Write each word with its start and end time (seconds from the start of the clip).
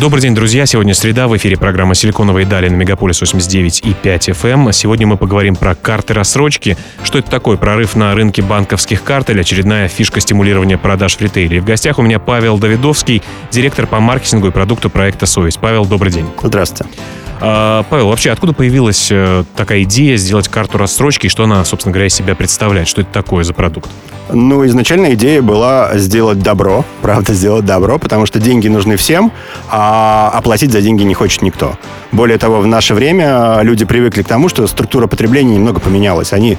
Добрый 0.00 0.22
день, 0.22 0.32
друзья. 0.32 0.64
Сегодня 0.64 0.94
среда. 0.94 1.26
В 1.26 1.36
эфире 1.36 1.56
программа 1.56 1.96
«Силиконовые 1.96 2.46
дали» 2.46 2.68
на 2.68 2.76
Мегаполис 2.76 3.20
89 3.20 3.80
и 3.84 3.94
5 3.94 4.28
FM. 4.28 4.72
Сегодня 4.72 5.08
мы 5.08 5.16
поговорим 5.16 5.56
про 5.56 5.74
карты 5.74 6.14
рассрочки. 6.14 6.76
Что 7.02 7.18
это 7.18 7.28
такое? 7.28 7.56
Прорыв 7.56 7.96
на 7.96 8.14
рынке 8.14 8.40
банковских 8.40 9.02
карт 9.02 9.28
или 9.30 9.40
очередная 9.40 9.88
фишка 9.88 10.20
стимулирования 10.20 10.78
продаж 10.78 11.16
в 11.16 11.20
ритейле? 11.20 11.56
И 11.56 11.60
в 11.60 11.64
гостях 11.64 11.98
у 11.98 12.02
меня 12.02 12.20
Павел 12.20 12.58
Давидовский, 12.58 13.24
директор 13.50 13.88
по 13.88 13.98
маркетингу 13.98 14.46
и 14.46 14.50
продукту 14.52 14.88
проекта 14.88 15.26
«Совесть». 15.26 15.58
Павел, 15.58 15.84
добрый 15.84 16.12
день. 16.12 16.26
Здравствуйте. 16.40 16.94
А, 17.40 17.84
Павел, 17.84 18.08
вообще 18.08 18.30
откуда 18.30 18.52
появилась 18.52 19.08
э, 19.10 19.44
такая 19.56 19.82
идея 19.82 20.16
сделать 20.16 20.48
карту 20.48 20.78
рассрочки 20.78 21.26
и 21.26 21.28
что 21.28 21.44
она, 21.44 21.64
собственно 21.64 21.92
говоря, 21.92 22.06
из 22.06 22.14
себя 22.14 22.34
представляет? 22.34 22.88
Что 22.88 23.02
это 23.02 23.12
такое 23.12 23.44
за 23.44 23.54
продукт? 23.54 23.90
Ну, 24.30 24.66
изначально 24.66 25.14
идея 25.14 25.40
была 25.40 25.96
сделать 25.96 26.40
добро, 26.40 26.84
правда, 27.00 27.32
сделать 27.32 27.64
добро, 27.64 27.98
потому 27.98 28.26
что 28.26 28.38
деньги 28.38 28.68
нужны 28.68 28.96
всем, 28.96 29.32
а 29.70 30.30
оплатить 30.34 30.70
за 30.70 30.82
деньги 30.82 31.02
не 31.02 31.14
хочет 31.14 31.40
никто. 31.40 31.78
Более 32.12 32.36
того, 32.36 32.60
в 32.60 32.66
наше 32.66 32.92
время 32.94 33.60
люди 33.62 33.86
привыкли 33.86 34.22
к 34.22 34.28
тому, 34.28 34.48
что 34.48 34.66
структура 34.66 35.06
потребления 35.06 35.54
немного 35.54 35.80
поменялась. 35.80 36.32
Они 36.32 36.58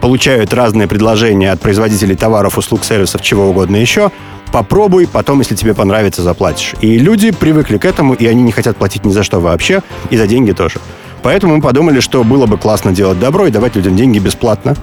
получают 0.00 0.52
разные 0.54 0.88
предложения 0.88 1.52
от 1.52 1.60
производителей 1.60 2.16
товаров, 2.16 2.58
услуг, 2.58 2.84
сервисов, 2.84 3.22
чего 3.22 3.48
угодно 3.48 3.76
еще. 3.76 4.10
Попробуй, 4.52 5.06
потом, 5.06 5.38
если 5.38 5.54
тебе 5.54 5.74
понравится, 5.74 6.22
заплатишь. 6.22 6.74
И 6.80 6.98
люди 6.98 7.30
привыкли 7.30 7.78
к 7.78 7.84
этому, 7.84 8.14
и 8.14 8.26
они 8.26 8.42
не 8.42 8.52
хотят 8.52 8.76
платить 8.76 9.04
ни 9.04 9.12
за 9.12 9.22
что 9.22 9.38
вообще, 9.38 9.82
и 10.10 10.16
за 10.16 10.26
деньги 10.26 10.52
тоже. 10.52 10.80
Поэтому 11.22 11.56
мы 11.56 11.62
подумали, 11.62 12.00
что 12.00 12.24
было 12.24 12.46
бы 12.46 12.56
классно 12.56 12.92
делать 12.92 13.20
добро 13.20 13.46
и 13.46 13.50
давать 13.50 13.76
людям 13.76 13.94
деньги 13.96 14.18
бесплатно. 14.18 14.74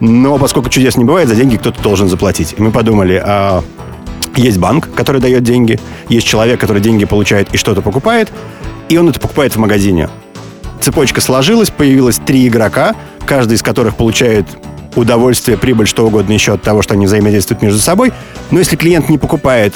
Но 0.00 0.38
поскольку 0.38 0.68
чудес 0.68 0.96
не 0.96 1.04
бывает, 1.04 1.28
за 1.28 1.36
деньги 1.36 1.56
кто-то 1.56 1.80
должен 1.82 2.08
заплатить. 2.08 2.54
И 2.58 2.62
мы 2.62 2.70
подумали, 2.72 3.22
а 3.24 3.62
есть 4.36 4.58
банк, 4.58 4.90
который 4.94 5.20
дает 5.20 5.44
деньги, 5.44 5.78
есть 6.08 6.26
человек, 6.26 6.60
который 6.60 6.82
деньги 6.82 7.04
получает 7.04 7.54
и 7.54 7.56
что-то 7.56 7.80
покупает, 7.80 8.32
и 8.88 8.98
он 8.98 9.08
это 9.08 9.20
покупает 9.20 9.54
в 9.54 9.58
магазине. 9.58 10.08
Цепочка 10.80 11.20
сложилась, 11.20 11.70
появилось 11.70 12.16
три 12.16 12.46
игрока, 12.48 12.94
каждый 13.26 13.54
из 13.54 13.62
которых 13.62 13.96
получает 13.96 14.46
удовольствие, 14.96 15.56
прибыль, 15.56 15.86
что 15.86 16.06
угодно 16.06 16.32
еще 16.32 16.54
от 16.54 16.62
того, 16.62 16.82
что 16.82 16.94
они 16.94 17.06
взаимодействуют 17.06 17.62
между 17.62 17.78
собой. 17.80 18.12
Но 18.50 18.58
если 18.58 18.76
клиент 18.76 19.08
не 19.08 19.18
покупает 19.18 19.74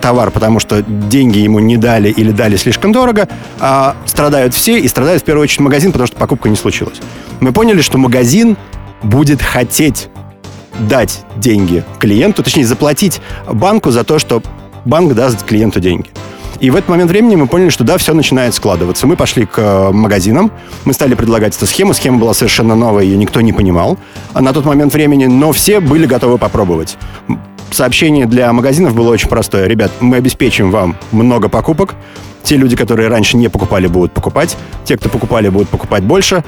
товар, 0.00 0.30
потому 0.30 0.60
что 0.60 0.82
деньги 0.82 1.38
ему 1.38 1.58
не 1.58 1.76
дали 1.76 2.10
или 2.10 2.30
дали 2.30 2.56
слишком 2.56 2.92
дорого, 2.92 3.28
а 3.58 3.96
страдают 4.06 4.54
все, 4.54 4.78
и 4.78 4.86
страдает 4.88 5.22
в 5.22 5.24
первую 5.24 5.44
очередь 5.44 5.60
магазин, 5.60 5.92
потому 5.92 6.06
что 6.06 6.16
покупка 6.16 6.48
не 6.48 6.56
случилась. 6.56 7.00
Мы 7.40 7.52
поняли, 7.52 7.80
что 7.80 7.98
магазин 7.98 8.56
будет 9.02 9.42
хотеть 9.42 10.08
дать 10.78 11.24
деньги 11.36 11.82
клиенту, 11.98 12.42
точнее 12.42 12.66
заплатить 12.66 13.20
банку 13.50 13.90
за 13.90 14.04
то, 14.04 14.18
что 14.18 14.42
банк 14.84 15.14
даст 15.14 15.42
клиенту 15.42 15.80
деньги. 15.80 16.10
И 16.60 16.70
в 16.70 16.76
этот 16.76 16.88
момент 16.88 17.10
времени 17.10 17.36
мы 17.36 17.46
поняли, 17.46 17.68
что 17.68 17.84
да, 17.84 17.98
все 17.98 18.14
начинает 18.14 18.54
складываться. 18.54 19.06
Мы 19.06 19.16
пошли 19.16 19.46
к 19.46 19.58
э, 19.58 19.90
магазинам, 19.92 20.50
мы 20.84 20.92
стали 20.92 21.14
предлагать 21.14 21.56
эту 21.56 21.66
схему. 21.66 21.94
Схема 21.94 22.18
была 22.18 22.34
совершенно 22.34 22.74
новая, 22.74 23.04
ее 23.04 23.16
никто 23.16 23.40
не 23.40 23.52
понимал 23.52 23.98
а 24.36 24.42
на 24.42 24.52
тот 24.52 24.66
момент 24.66 24.92
времени, 24.92 25.24
но 25.24 25.52
все 25.52 25.80
были 25.80 26.04
готовы 26.04 26.36
попробовать. 26.36 26.98
Сообщение 27.70 28.26
для 28.26 28.52
магазинов 28.52 28.94
было 28.94 29.10
очень 29.10 29.28
простое. 29.28 29.66
Ребят, 29.66 29.90
мы 30.00 30.16
обеспечим 30.16 30.70
вам 30.70 30.96
много 31.12 31.48
покупок. 31.48 31.94
Те 32.42 32.56
люди, 32.56 32.76
которые 32.76 33.08
раньше 33.08 33.36
не 33.36 33.48
покупали, 33.48 33.86
будут 33.86 34.12
покупать. 34.12 34.56
Те, 34.84 34.96
кто 34.96 35.08
покупали, 35.08 35.48
будут 35.48 35.68
покупать 35.68 36.04
больше 36.04 36.44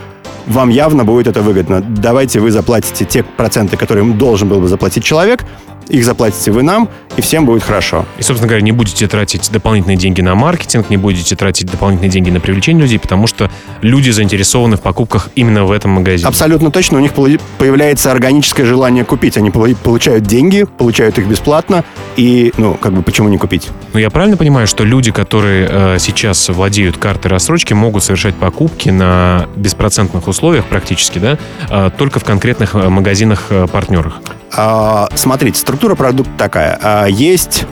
вам 0.48 0.70
явно 0.70 1.04
будет 1.04 1.26
это 1.26 1.42
выгодно. 1.42 1.80
Давайте 1.82 2.40
вы 2.40 2.50
заплатите 2.50 3.04
те 3.04 3.22
проценты, 3.22 3.76
которые 3.76 4.04
должен 4.14 4.48
был 4.48 4.60
бы 4.60 4.68
заплатить 4.68 5.04
человек, 5.04 5.44
их 5.88 6.04
заплатите 6.04 6.50
вы 6.50 6.62
нам, 6.62 6.88
и 7.16 7.22
всем 7.22 7.46
будет 7.46 7.62
хорошо. 7.62 8.04
И, 8.18 8.22
собственно 8.22 8.48
говоря, 8.48 8.62
не 8.62 8.72
будете 8.72 9.06
тратить 9.08 9.50
дополнительные 9.50 9.96
деньги 9.96 10.20
на 10.20 10.34
маркетинг, 10.34 10.90
не 10.90 10.96
будете 10.96 11.34
тратить 11.34 11.70
дополнительные 11.70 12.10
деньги 12.10 12.30
на 12.30 12.40
привлечение 12.40 12.82
людей, 12.82 12.98
потому 12.98 13.26
что 13.26 13.50
люди 13.80 14.10
заинтересованы 14.10 14.76
в 14.76 14.80
покупках 14.80 15.30
именно 15.34 15.64
в 15.64 15.72
этом 15.72 15.92
магазине. 15.92 16.28
Абсолютно 16.28 16.70
точно. 16.70 16.98
У 16.98 17.00
них 17.00 17.12
появляется 17.14 18.10
органическое 18.10 18.66
желание 18.66 19.04
купить. 19.04 19.36
Они 19.38 19.50
получают 19.50 20.24
деньги, 20.24 20.64
получают 20.64 21.07
их 21.16 21.26
бесплатно, 21.26 21.84
и, 22.16 22.52
ну, 22.56 22.74
как 22.74 22.92
бы, 22.92 23.02
почему 23.02 23.28
не 23.28 23.38
купить? 23.38 23.68
Ну, 23.92 24.00
я 24.00 24.10
правильно 24.10 24.36
понимаю, 24.36 24.66
что 24.66 24.82
люди, 24.82 25.12
которые 25.12 25.68
э, 25.70 25.96
сейчас 26.00 26.48
владеют 26.48 26.98
картой 26.98 27.30
рассрочки, 27.30 27.72
могут 27.74 28.02
совершать 28.02 28.34
покупки 28.34 28.88
на 28.90 29.46
беспроцентных 29.54 30.26
условиях 30.26 30.64
практически, 30.66 31.18
да, 31.18 31.38
э, 31.70 31.90
только 31.96 32.18
в 32.18 32.24
конкретных 32.24 32.74
э, 32.74 32.88
магазинах-партнерах? 32.88 34.20
Э, 34.26 34.32
а, 34.56 35.08
смотрите, 35.14 35.60
структура 35.60 35.94
продукта 35.94 36.32
такая. 36.36 36.78
А, 36.82 37.06
есть 37.06 37.66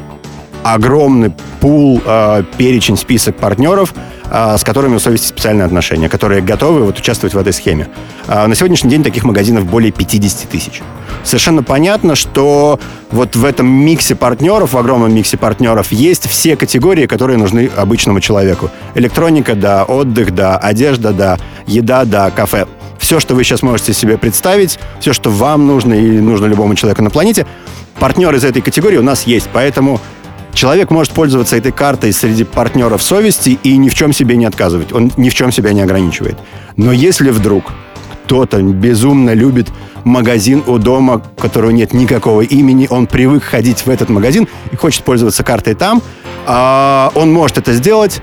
огромный 0.75 1.33
пул, 1.61 2.01
а, 2.05 2.43
перечень, 2.57 2.97
список 2.97 3.37
партнеров, 3.37 3.95
с 4.29 4.65
которыми 4.65 4.97
у 4.97 4.99
совести 4.99 5.29
специальные 5.29 5.67
отношения, 5.67 6.09
которые 6.09 6.43
готовы 6.43 6.83
вот 6.83 6.99
участвовать 6.99 7.33
в 7.33 7.39
этой 7.39 7.53
схеме. 7.53 7.87
На 8.27 8.53
сегодняшний 8.57 8.91
день 8.91 9.05
таких 9.05 9.23
магазинов 9.23 9.67
более 9.67 9.93
50 9.93 10.49
тысяч. 10.49 10.83
Совершенно 11.23 11.63
понятно, 11.63 12.17
что 12.17 12.81
вот 13.13 13.37
в 13.37 13.45
этом 13.45 13.69
миксе 13.69 14.17
партнеров, 14.17 14.73
в 14.73 14.79
огромном 14.79 15.15
миксе 15.15 15.37
партнеров, 15.37 15.93
есть 15.93 16.29
все 16.29 16.57
категории, 16.57 17.07
которые 17.07 17.39
нужны 17.39 17.71
обычному 17.77 18.21
человеку. 18.21 18.69
Электроника, 18.97 19.55
да, 19.55 19.85
отдых, 19.85 20.35
да, 20.35 20.57
одежда, 20.57 21.13
да, 21.13 21.39
еда, 21.69 22.05
да, 22.05 22.31
кафе 22.31 22.67
все, 22.99 23.21
что 23.21 23.37
вы 23.37 23.45
сейчас 23.45 23.63
можете 23.63 23.93
себе 23.93 24.19
представить, 24.19 24.81
все, 24.99 25.13
что 25.13 25.31
вам 25.31 25.67
нужно 25.67 25.95
и 25.95 26.19
нужно 26.19 26.47
любому 26.47 26.75
человеку 26.75 27.03
на 27.03 27.11
планете, 27.11 27.47
партнер 28.01 28.35
из 28.35 28.45
этой 28.45 28.63
категории 28.63 28.97
у 28.97 29.03
нас 29.03 29.29
есть. 29.29 29.49
Поэтому 29.53 30.01
человек 30.57 30.91
может 30.91 31.13
пользоваться 31.13 31.57
этой 31.57 31.71
картой 31.71 32.13
среди 32.13 32.45
партнеров 32.45 33.03
совести 33.03 33.59
и 33.63 33.77
ни 33.77 33.89
в 33.89 33.95
чем 33.95 34.13
себе 34.13 34.37
не 34.37 34.47
отказывать. 34.47 34.93
Он 34.93 35.13
ни 35.17 35.29
в 35.29 35.35
чем 35.35 35.53
себя 35.53 35.73
не 35.73 35.83
ограничивает. 35.83 36.37
Но 36.77 36.91
если 36.91 37.31
вдруг 37.31 37.73
кто-то 38.25 38.61
безумно 38.61 39.35
любит 39.35 39.69
магазин 40.03 40.65
у 40.67 40.79
дома, 40.79 41.23
у 41.37 41.41
которого 41.41 41.71
нет 41.71 41.93
никакого 41.93 42.41
имени, 42.41 42.89
он 42.91 43.07
привык 43.07 43.45
ходить 43.45 43.87
в 43.87 43.91
этот 43.91 44.09
магазин 44.09 44.49
и 44.73 44.77
хочет 44.77 45.05
пользоваться 45.05 45.45
картой 45.45 45.75
там, 45.75 46.03
а 46.47 47.13
он 47.15 47.33
может 47.33 47.59
это 47.59 47.73
сделать 47.73 48.21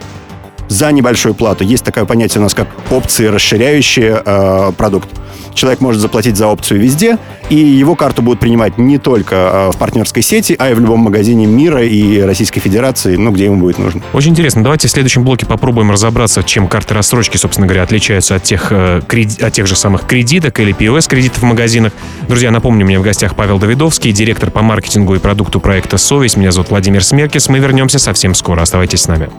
за 0.67 0.91
небольшую 0.91 1.35
плату. 1.35 1.63
Есть 1.63 1.83
такое 1.83 2.05
понятие 2.05 2.39
у 2.41 2.43
нас, 2.43 2.53
как 2.53 2.67
опции, 2.89 3.27
расширяющие 3.27 4.21
э, 4.25 4.71
продукт. 4.75 5.07
Человек 5.53 5.81
может 5.81 6.01
заплатить 6.01 6.37
за 6.37 6.47
опцию 6.47 6.79
везде, 6.79 7.17
и 7.49 7.55
его 7.55 7.95
карту 7.95 8.21
будут 8.21 8.39
принимать 8.39 8.77
не 8.77 8.97
только 8.97 9.35
э, 9.35 9.71
в 9.71 9.77
партнерской 9.77 10.23
сети, 10.23 10.55
а 10.57 10.71
и 10.71 10.73
в 10.73 10.79
любом 10.79 11.01
магазине 11.01 11.45
мира 11.45 11.83
и 11.83 12.21
Российской 12.21 12.59
Федерации, 12.59 13.15
ну, 13.15 13.31
где 13.31 13.45
ему 13.45 13.57
будет 13.57 13.77
нужно. 13.77 14.01
Очень 14.13 14.31
интересно. 14.31 14.63
Давайте 14.63 14.87
в 14.87 14.91
следующем 14.91 15.23
блоке 15.23 15.45
попробуем 15.45 15.91
разобраться, 15.91 16.43
чем 16.43 16.67
карты 16.67 16.93
рассрочки, 16.93 17.37
собственно 17.37 17.67
говоря, 17.67 17.83
отличаются 17.83 18.35
от 18.35 18.43
тех, 18.43 18.71
э, 18.71 19.01
от 19.41 19.53
тех 19.53 19.67
же 19.67 19.75
самых 19.75 20.07
кредиток 20.07 20.59
или 20.59 20.73
POS-кредитов 20.73 21.43
в 21.43 21.45
магазинах. 21.45 21.93
Друзья, 22.27 22.51
напомню, 22.51 22.85
у 22.85 22.89
меня 22.89 22.99
в 22.99 23.03
гостях 23.03 23.35
Павел 23.35 23.59
Давидовский, 23.59 24.11
директор 24.11 24.51
по 24.51 24.61
маркетингу 24.61 25.15
и 25.15 25.19
продукту 25.19 25.59
проекта 25.59 25.97
«Совесть». 25.97 26.37
Меня 26.37 26.51
зовут 26.51 26.69
Владимир 26.69 27.03
Смеркис. 27.03 27.49
Мы 27.49 27.59
вернемся 27.59 27.99
совсем 27.99 28.33
скоро. 28.33 28.61
Оставайтесь 28.61 29.01
с 29.01 29.07
нами. 29.07 29.29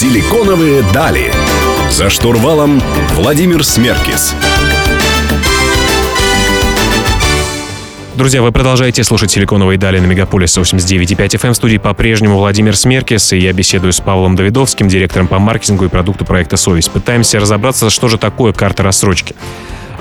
Силиконовые 0.00 0.82
дали. 0.94 1.30
За 1.90 2.08
штурвалом 2.08 2.80
Владимир 3.16 3.62
Смеркис. 3.62 4.34
Друзья, 8.14 8.40
вы 8.40 8.50
продолжаете 8.50 9.04
слушать 9.04 9.30
«Силиконовые 9.30 9.78
дали» 9.78 9.98
на 9.98 10.06
Мегаполис 10.06 10.56
89.5 10.56 11.16
FM. 11.16 11.52
В 11.52 11.54
студии 11.54 11.76
по-прежнему 11.76 12.38
Владимир 12.38 12.76
Смеркис, 12.76 13.34
и 13.34 13.38
я 13.40 13.52
беседую 13.52 13.92
с 13.92 14.00
Павлом 14.00 14.36
Давидовским, 14.36 14.88
директором 14.88 15.28
по 15.28 15.38
маркетингу 15.38 15.84
и 15.84 15.88
продукту 15.88 16.24
проекта 16.24 16.56
«Совесть». 16.56 16.90
Пытаемся 16.90 17.38
разобраться, 17.38 17.90
что 17.90 18.08
же 18.08 18.16
такое 18.16 18.54
карта 18.54 18.82
рассрочки. 18.82 19.36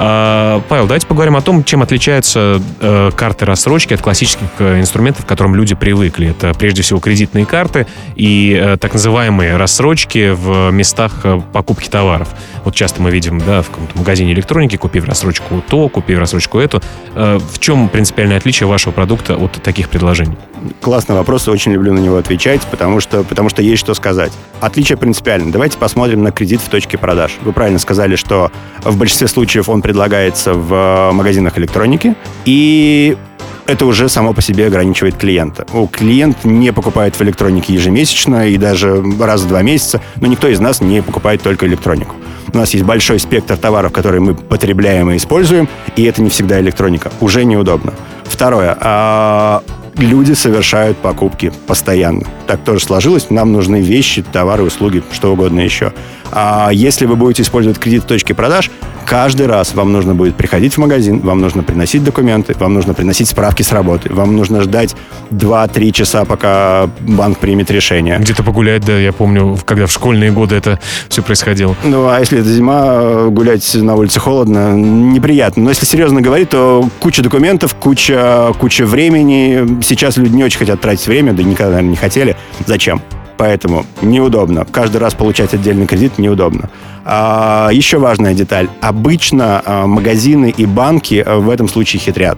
А, 0.02 0.62
Павел, 0.70 0.88
давайте 0.88 1.06
поговорим 1.06 1.36
о 1.36 1.42
том, 1.42 1.66
чем 1.66 1.82
отличаются 1.82 2.62
э, 2.80 3.12
карты 3.14 3.44
рассрочки 3.44 3.94
от 3.94 4.02
классических 4.02 4.48
э, 4.60 4.80
инструментов, 4.80 5.26
к 5.26 5.28
которым 5.28 5.56
люди 5.56 5.76
привыкли. 5.76 6.30
Это 6.30 6.54
прежде 6.54 6.84
всего 6.84 7.02
кредитные 7.02 7.46
карты 7.46 7.86
и 8.16 8.58
э, 8.58 8.78
так 8.78 8.94
называемые 8.94 9.58
рассрочки 9.58 10.30
в 10.30 10.72
местах 10.72 11.26
покупки 11.52 11.90
товаров. 11.90 12.30
Вот 12.64 12.76
часто 12.76 13.02
мы 13.02 13.12
видим, 13.12 13.40
да, 13.40 13.62
в 13.62 13.70
каком-то 13.70 13.98
магазине 13.98 14.32
электроники, 14.32 14.78
купив 14.78 15.04
рассрочку 15.04 15.62
то, 15.68 15.90
купив 15.90 16.18
рассрочку 16.18 16.60
эту. 16.60 16.82
В 17.16 17.60
чем 17.60 17.90
принципиальное 17.90 18.38
отличие 18.38 18.68
вашего 18.68 18.94
продукта 18.94 19.36
от 19.36 19.62
таких 19.62 19.90
предложений? 19.90 20.38
Классный 20.82 21.16
вопрос, 21.16 21.48
очень 21.48 21.74
люблю 21.74 21.94
на 21.94 22.00
него 22.00 22.18
отвечать, 22.18 22.62
потому 22.72 23.00
что, 23.00 23.24
потому 23.24 23.50
что 23.50 23.62
есть 23.62 23.80
что 23.80 23.94
сказать. 23.94 24.32
Отличие 24.60 24.98
принципиально. 24.98 25.52
Давайте 25.52 25.78
посмотрим 25.78 26.24
на 26.24 26.32
кредит 26.32 26.62
в 26.62 26.70
точке 26.70 26.98
продаж. 26.98 27.38
Вы 27.42 27.54
правильно 27.54 27.80
сказали, 27.80 28.16
что 28.16 28.52
в 28.84 28.98
большинстве 28.98 29.28
случаев 29.28 29.70
он 29.70 29.82
предлагается 29.82 30.54
в 30.54 31.12
магазинах 31.14 31.58
электроники, 31.58 32.16
и 32.46 33.18
это 33.66 33.86
уже 33.86 34.10
само 34.10 34.34
по 34.34 34.42
себе 34.42 34.66
ограничивает 34.66 35.16
клиента. 35.16 35.66
У 35.74 35.86
клиент 35.86 36.44
не 36.44 36.74
покупает 36.74 37.16
в 37.16 37.22
электронике 37.22 37.74
ежемесячно 37.74 38.48
и 38.48 38.58
даже 38.58 39.04
раз 39.20 39.42
в 39.42 39.48
два 39.48 39.62
месяца, 39.62 40.02
но 40.16 40.28
никто 40.28 40.48
из 40.48 40.60
нас 40.60 40.82
не 40.82 41.04
покупает 41.04 41.44
только 41.44 41.68
электронику. 41.68 42.16
У 42.52 42.58
нас 42.58 42.74
есть 42.74 42.84
большой 42.84 43.20
спектр 43.20 43.58
товаров, 43.58 43.92
которые 43.92 44.22
мы 44.22 44.34
потребляем 44.34 45.12
и 45.12 45.18
используем, 45.18 45.70
и 45.96 46.04
это 46.04 46.24
не 46.24 46.32
всегда 46.32 46.60
электроника. 46.60 47.12
Уже 47.22 47.46
неудобно. 47.46 47.94
Второе. 48.26 48.76
Люди 50.00 50.32
совершают 50.32 50.98
покупки 50.98 51.52
постоянно. 51.68 52.26
Так 52.48 52.64
тоже 52.64 52.80
сложилось. 52.80 53.30
Нам 53.30 53.52
нужны 53.52 53.82
вещи, 53.82 54.24
товары, 54.24 54.64
услуги, 54.64 55.04
что 55.12 55.34
угодно 55.34 55.60
еще. 55.60 55.92
А 56.32 56.70
если 56.72 57.06
вы 57.06 57.18
будете 57.18 57.42
использовать 57.44 57.80
кредит 57.80 58.04
в 58.04 58.08
точке 58.08 58.34
продаж, 58.34 58.72
каждый 59.10 59.48
раз 59.48 59.74
вам 59.74 59.92
нужно 59.92 60.14
будет 60.14 60.36
приходить 60.36 60.76
в 60.76 60.78
магазин, 60.78 61.20
вам 61.22 61.42
нужно 61.42 61.64
приносить 61.64 62.04
документы, 62.04 62.54
вам 62.60 62.76
нужно 62.76 62.94
приносить 62.94 63.28
справки 63.28 63.64
с 63.64 63.72
работы, 63.72 64.14
вам 64.14 64.36
нужно 64.36 64.62
ждать 64.62 64.96
2-3 65.32 65.92
часа, 65.92 66.26
пока 66.26 66.90
банк 67.02 67.40
примет 67.40 67.72
решение. 67.72 68.20
Где-то 68.20 68.44
погулять, 68.44 68.86
да, 68.86 68.98
я 69.00 69.12
помню, 69.12 69.58
когда 69.66 69.88
в 69.88 69.92
школьные 69.92 70.32
годы 70.32 70.56
это 70.56 70.80
все 71.10 71.24
происходило. 71.24 71.76
Ну, 71.84 72.08
а 72.08 72.20
если 72.20 72.40
это 72.40 72.50
зима, 72.50 73.30
гулять 73.30 73.74
на 73.74 73.96
улице 73.96 74.20
холодно, 74.20 74.76
неприятно. 74.76 75.64
Но 75.64 75.70
если 75.70 75.86
серьезно 75.86 76.22
говорить, 76.22 76.52
то 76.52 76.88
куча 77.00 77.24
документов, 77.24 77.74
куча, 77.74 78.54
куча 78.60 78.86
времени. 78.86 79.82
Сейчас 79.82 80.18
люди 80.18 80.36
не 80.36 80.44
очень 80.44 80.60
хотят 80.60 80.82
тратить 80.82 81.08
время, 81.08 81.34
да 81.34 81.42
никогда, 81.42 81.72
наверное, 81.72 81.92
не 81.92 81.98
хотели. 81.98 82.38
Зачем? 82.68 83.02
Поэтому 83.40 83.86
неудобно. 84.02 84.66
Каждый 84.66 84.98
раз 84.98 85.14
получать 85.14 85.54
отдельный 85.54 85.88
кредит 85.88 86.18
неудобно. 86.18 86.70
А, 87.06 87.70
еще 87.72 87.98
важная 87.98 88.34
деталь. 88.34 88.68
Обычно 88.82 89.62
а, 89.66 89.88
магазины 89.88 90.54
и 90.56 90.66
банки 90.66 91.24
а, 91.26 91.40
в 91.40 91.50
этом 91.50 91.70
случае 91.70 92.02
хитрят. 92.02 92.38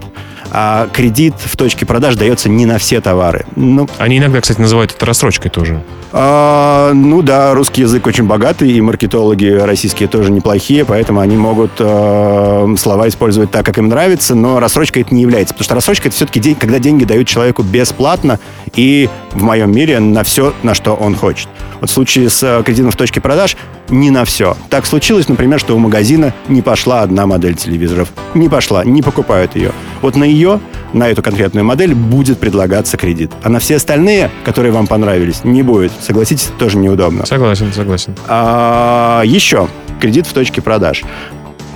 А 0.52 0.86
кредит 0.92 1.34
в 1.42 1.56
точке 1.56 1.86
продаж 1.86 2.14
дается 2.14 2.48
не 2.48 2.66
на 2.66 2.78
все 2.78 3.00
товары. 3.00 3.46
Ну, 3.56 3.88
Они 3.98 4.18
иногда, 4.18 4.40
кстати, 4.40 4.60
называют 4.60 4.92
это 4.92 5.04
рассрочкой 5.04 5.50
тоже. 5.50 5.82
А, 6.12 6.92
ну 6.92 7.22
да, 7.22 7.54
русский 7.54 7.80
язык 7.80 8.06
очень 8.06 8.24
богатый, 8.24 8.70
и 8.70 8.80
маркетологи 8.80 9.46
российские 9.46 10.08
тоже 10.08 10.30
неплохие, 10.30 10.84
поэтому 10.84 11.20
они 11.20 11.38
могут 11.38 11.72
э, 11.78 12.74
слова 12.76 13.08
использовать 13.08 13.50
так, 13.50 13.64
как 13.64 13.78
им 13.78 13.88
нравится, 13.88 14.34
но 14.34 14.60
рассрочка 14.60 15.00
это 15.00 15.14
не 15.14 15.22
является. 15.22 15.54
Потому 15.54 15.64
что 15.64 15.74
рассрочка 15.74 16.08
это 16.08 16.16
все-таки 16.16 16.38
день, 16.38 16.54
когда 16.54 16.78
деньги 16.78 17.04
дают 17.04 17.26
человеку 17.26 17.62
бесплатно 17.62 18.38
и 18.76 19.08
в 19.34 19.42
моем 19.42 19.72
мире 19.72 19.98
на 20.00 20.22
все, 20.24 20.54
на 20.62 20.74
что 20.74 20.94
он 20.94 21.14
хочет. 21.14 21.48
Вот 21.80 21.90
в 21.90 21.92
случае 21.92 22.28
с 22.28 22.42
э, 22.42 22.62
кредитом 22.64 22.90
в 22.90 22.96
точке 22.96 23.20
продаж 23.20 23.56
не 23.88 24.10
на 24.10 24.24
все. 24.24 24.56
Так 24.70 24.86
случилось, 24.86 25.28
например, 25.28 25.58
что 25.58 25.74
у 25.74 25.78
магазина 25.78 26.32
не 26.48 26.62
пошла 26.62 27.02
одна 27.02 27.26
модель 27.26 27.54
телевизоров. 27.54 28.08
Не 28.34 28.48
пошла, 28.48 28.84
не 28.84 29.02
покупают 29.02 29.56
ее. 29.56 29.72
Вот 30.00 30.16
на 30.16 30.24
ее, 30.24 30.60
на 30.92 31.08
эту 31.08 31.22
конкретную 31.22 31.64
модель 31.64 31.94
будет 31.94 32.38
предлагаться 32.38 32.96
кредит. 32.96 33.32
А 33.42 33.48
на 33.48 33.58
все 33.58 33.76
остальные, 33.76 34.30
которые 34.44 34.72
вам 34.72 34.86
понравились, 34.86 35.44
не 35.44 35.62
будет. 35.62 35.92
Согласитесь, 36.00 36.50
тоже 36.58 36.78
неудобно. 36.78 37.26
Согласен, 37.26 37.72
согласен. 37.72 38.14
А, 38.28 39.22
еще 39.24 39.68
кредит 40.00 40.26
в 40.26 40.32
точке 40.32 40.62
продаж. 40.62 41.02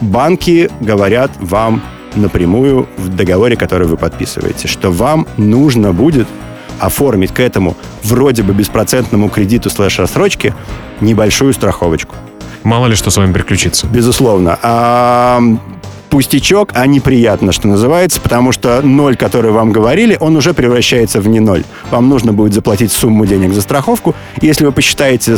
Банки 0.00 0.70
говорят 0.80 1.30
вам 1.40 1.82
напрямую 2.16 2.88
в 2.96 3.14
договоре, 3.14 3.56
который 3.56 3.86
вы 3.86 3.96
подписываете, 3.96 4.68
что 4.68 4.90
вам 4.90 5.26
нужно 5.36 5.92
будет 5.92 6.26
оформить 6.80 7.32
к 7.32 7.40
этому 7.40 7.76
вроде 8.02 8.42
бы 8.42 8.52
беспроцентному 8.52 9.28
кредиту 9.28 9.70
слэш-рассрочке 9.70 10.54
небольшую 11.00 11.52
страховочку. 11.52 12.14
Мало 12.62 12.86
ли 12.86 12.96
что 12.96 13.10
с 13.10 13.16
вами 13.16 13.32
приключится. 13.32 13.86
Безусловно. 13.86 14.58
А, 14.62 15.40
пустячок, 16.10 16.70
а 16.74 16.86
неприятно, 16.86 17.52
что 17.52 17.68
называется, 17.68 18.20
потому 18.20 18.52
что 18.52 18.80
ноль, 18.82 19.16
который 19.16 19.50
вам 19.50 19.70
говорили, 19.70 20.16
он 20.18 20.36
уже 20.36 20.54
превращается 20.54 21.20
в 21.20 21.28
не 21.28 21.40
ноль. 21.40 21.64
Вам 21.90 22.08
нужно 22.08 22.32
будет 22.32 22.54
заплатить 22.54 22.92
сумму 22.92 23.26
денег 23.26 23.52
за 23.52 23.60
страховку. 23.60 24.14
Если 24.40 24.64
вы 24.64 24.72
посчитаете 24.72 25.36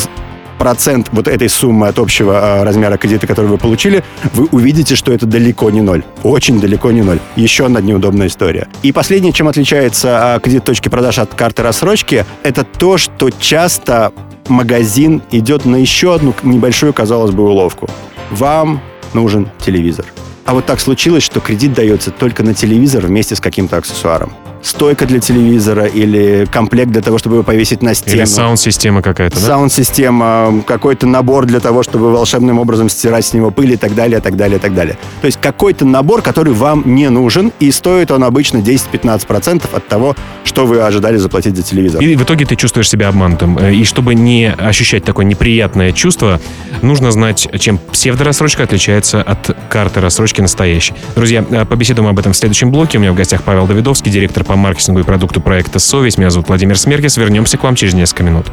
процент 0.59 1.09
вот 1.13 1.29
этой 1.29 1.49
суммы 1.49 1.89
от 1.89 1.99
общего 1.99 2.33
э, 2.33 2.65
размера 2.65 2.97
кредита, 2.97 3.27
который 3.27 3.47
вы 3.47 3.59
получили, 3.59 4.05
вы 4.35 4.47
увидите, 4.51 4.97
что 4.97 5.13
это 5.13 5.27
далеко 5.27 5.71
не 5.71 5.81
ноль. 5.81 6.03
Очень 6.23 6.61
далеко 6.61 6.91
не 6.91 7.03
ноль. 7.03 7.21
Еще 7.37 7.67
одна 7.67 7.81
неудобная 7.81 8.27
история. 8.27 8.69
И 8.83 8.93
последнее, 8.93 9.33
чем 9.33 9.49
отличается 9.49 10.37
э, 10.37 10.41
кредит 10.41 10.65
точки 10.65 10.89
продаж 10.89 11.19
от 11.19 11.35
карты 11.35 11.63
рассрочки, 11.63 12.27
это 12.43 12.65
то, 12.65 12.99
что 12.99 13.31
часто 13.31 14.13
магазин 14.49 15.23
идет 15.31 15.65
на 15.65 15.77
еще 15.77 16.15
одну 16.15 16.35
небольшую, 16.43 16.93
казалось 16.93 17.31
бы, 17.31 17.45
уловку. 17.45 17.89
Вам 18.31 18.81
нужен 19.15 19.49
телевизор. 19.65 20.07
А 20.45 20.55
вот 20.55 20.67
так 20.67 20.81
случилось, 20.81 21.23
что 21.23 21.41
кредит 21.41 21.75
дается 21.75 22.11
только 22.11 22.43
на 22.43 22.55
телевизор 22.55 23.07
вместе 23.07 23.37
с 23.37 23.41
каким-то 23.41 23.77
аксессуаром 23.77 24.33
стойка 24.63 25.07
для 25.07 25.21
телевизора 25.21 25.87
или 25.87 26.47
комплект 26.51 26.91
для 26.91 27.03
того, 27.03 27.19
чтобы 27.19 27.37
его 27.37 27.43
повесить 27.43 27.83
на 27.83 27.95
стену. 27.95 28.17
Или 28.17 28.25
саунд-система 28.25 29.03
какая-то, 29.03 29.37
да? 29.37 29.47
Саунд-система, 29.47 30.63
какой-то 30.67 31.07
набор 31.07 31.47
для 31.47 31.61
того, 31.61 31.83
чтобы 31.83 32.13
волшебным 32.13 32.59
образом 32.59 32.89
стирать 32.89 33.27
с 33.27 33.33
него 33.33 33.51
пыль 33.51 33.73
и 33.73 33.77
так 33.77 33.95
далее, 33.95 34.21
так 34.21 34.37
далее, 34.37 34.59
так 34.59 34.75
далее. 34.75 34.99
То 35.21 35.27
есть 35.27 35.41
какой-то 35.41 35.85
набор, 35.85 36.23
который 36.23 36.53
вам 36.53 36.83
не 36.87 37.09
нужен, 37.09 37.53
и 37.61 37.71
стоит 37.71 38.11
он 38.11 38.25
обычно 38.25 38.59
10-15% 38.59 39.65
от 39.75 39.87
того, 39.89 40.17
что 40.45 40.67
вы 40.67 40.81
ожидали 40.81 41.17
заплатить 41.17 41.57
за 41.57 41.63
телевизор. 41.63 42.03
И 42.03 42.17
в 42.17 42.23
итоге 42.23 42.45
ты 42.47 42.57
чувствуешь 42.57 42.89
себя 42.89 43.09
обманутым. 43.09 43.59
Э, 43.59 43.73
и 43.73 43.85
чтобы 43.85 44.15
не 44.15 44.51
ощущать 44.51 45.05
такое 45.05 45.25
неприятное 45.25 45.93
чувство, 45.93 46.41
нужно 46.83 47.11
знать, 47.13 47.49
чем 47.59 47.79
псевдорассрочка 47.79 48.65
отличается 48.65 49.23
от 49.23 49.57
карты 49.69 50.01
рассрочки 50.01 50.41
настоящей. 50.41 50.95
Друзья, 51.15 51.45
э, 51.49 51.65
побеседуем 51.65 52.09
об 52.09 52.19
этом 52.19 52.33
в 52.33 52.37
следующем 52.37 52.71
блоке. 52.71 52.99
У 52.99 53.01
меня 53.01 53.13
в 53.13 53.17
гостях 53.17 53.43
Павел 53.43 53.67
Давидовский, 53.67 54.11
директор 54.11 54.45
по 54.45 54.57
маркетингу 54.59 55.01
и 55.01 55.05
продукту 55.05 55.41
проекта 55.41 55.79
«Совесть». 55.79 56.19
Меня 56.19 56.31
зовут 56.31 56.49
Владимир 56.49 56.79
Смеркис. 56.79 57.17
Вернемся 57.17 57.57
к 57.57 57.63
вам 57.63 57.75
через 57.75 57.95
несколько 57.95 58.25
минут. 58.25 58.47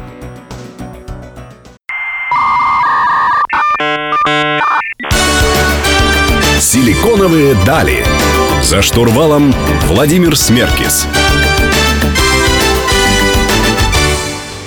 Силиконовые 6.60 7.54
дали. 7.66 8.04
За 8.62 8.82
штурвалом 8.82 9.54
Владимир 9.86 10.36
Смеркис. 10.36 11.06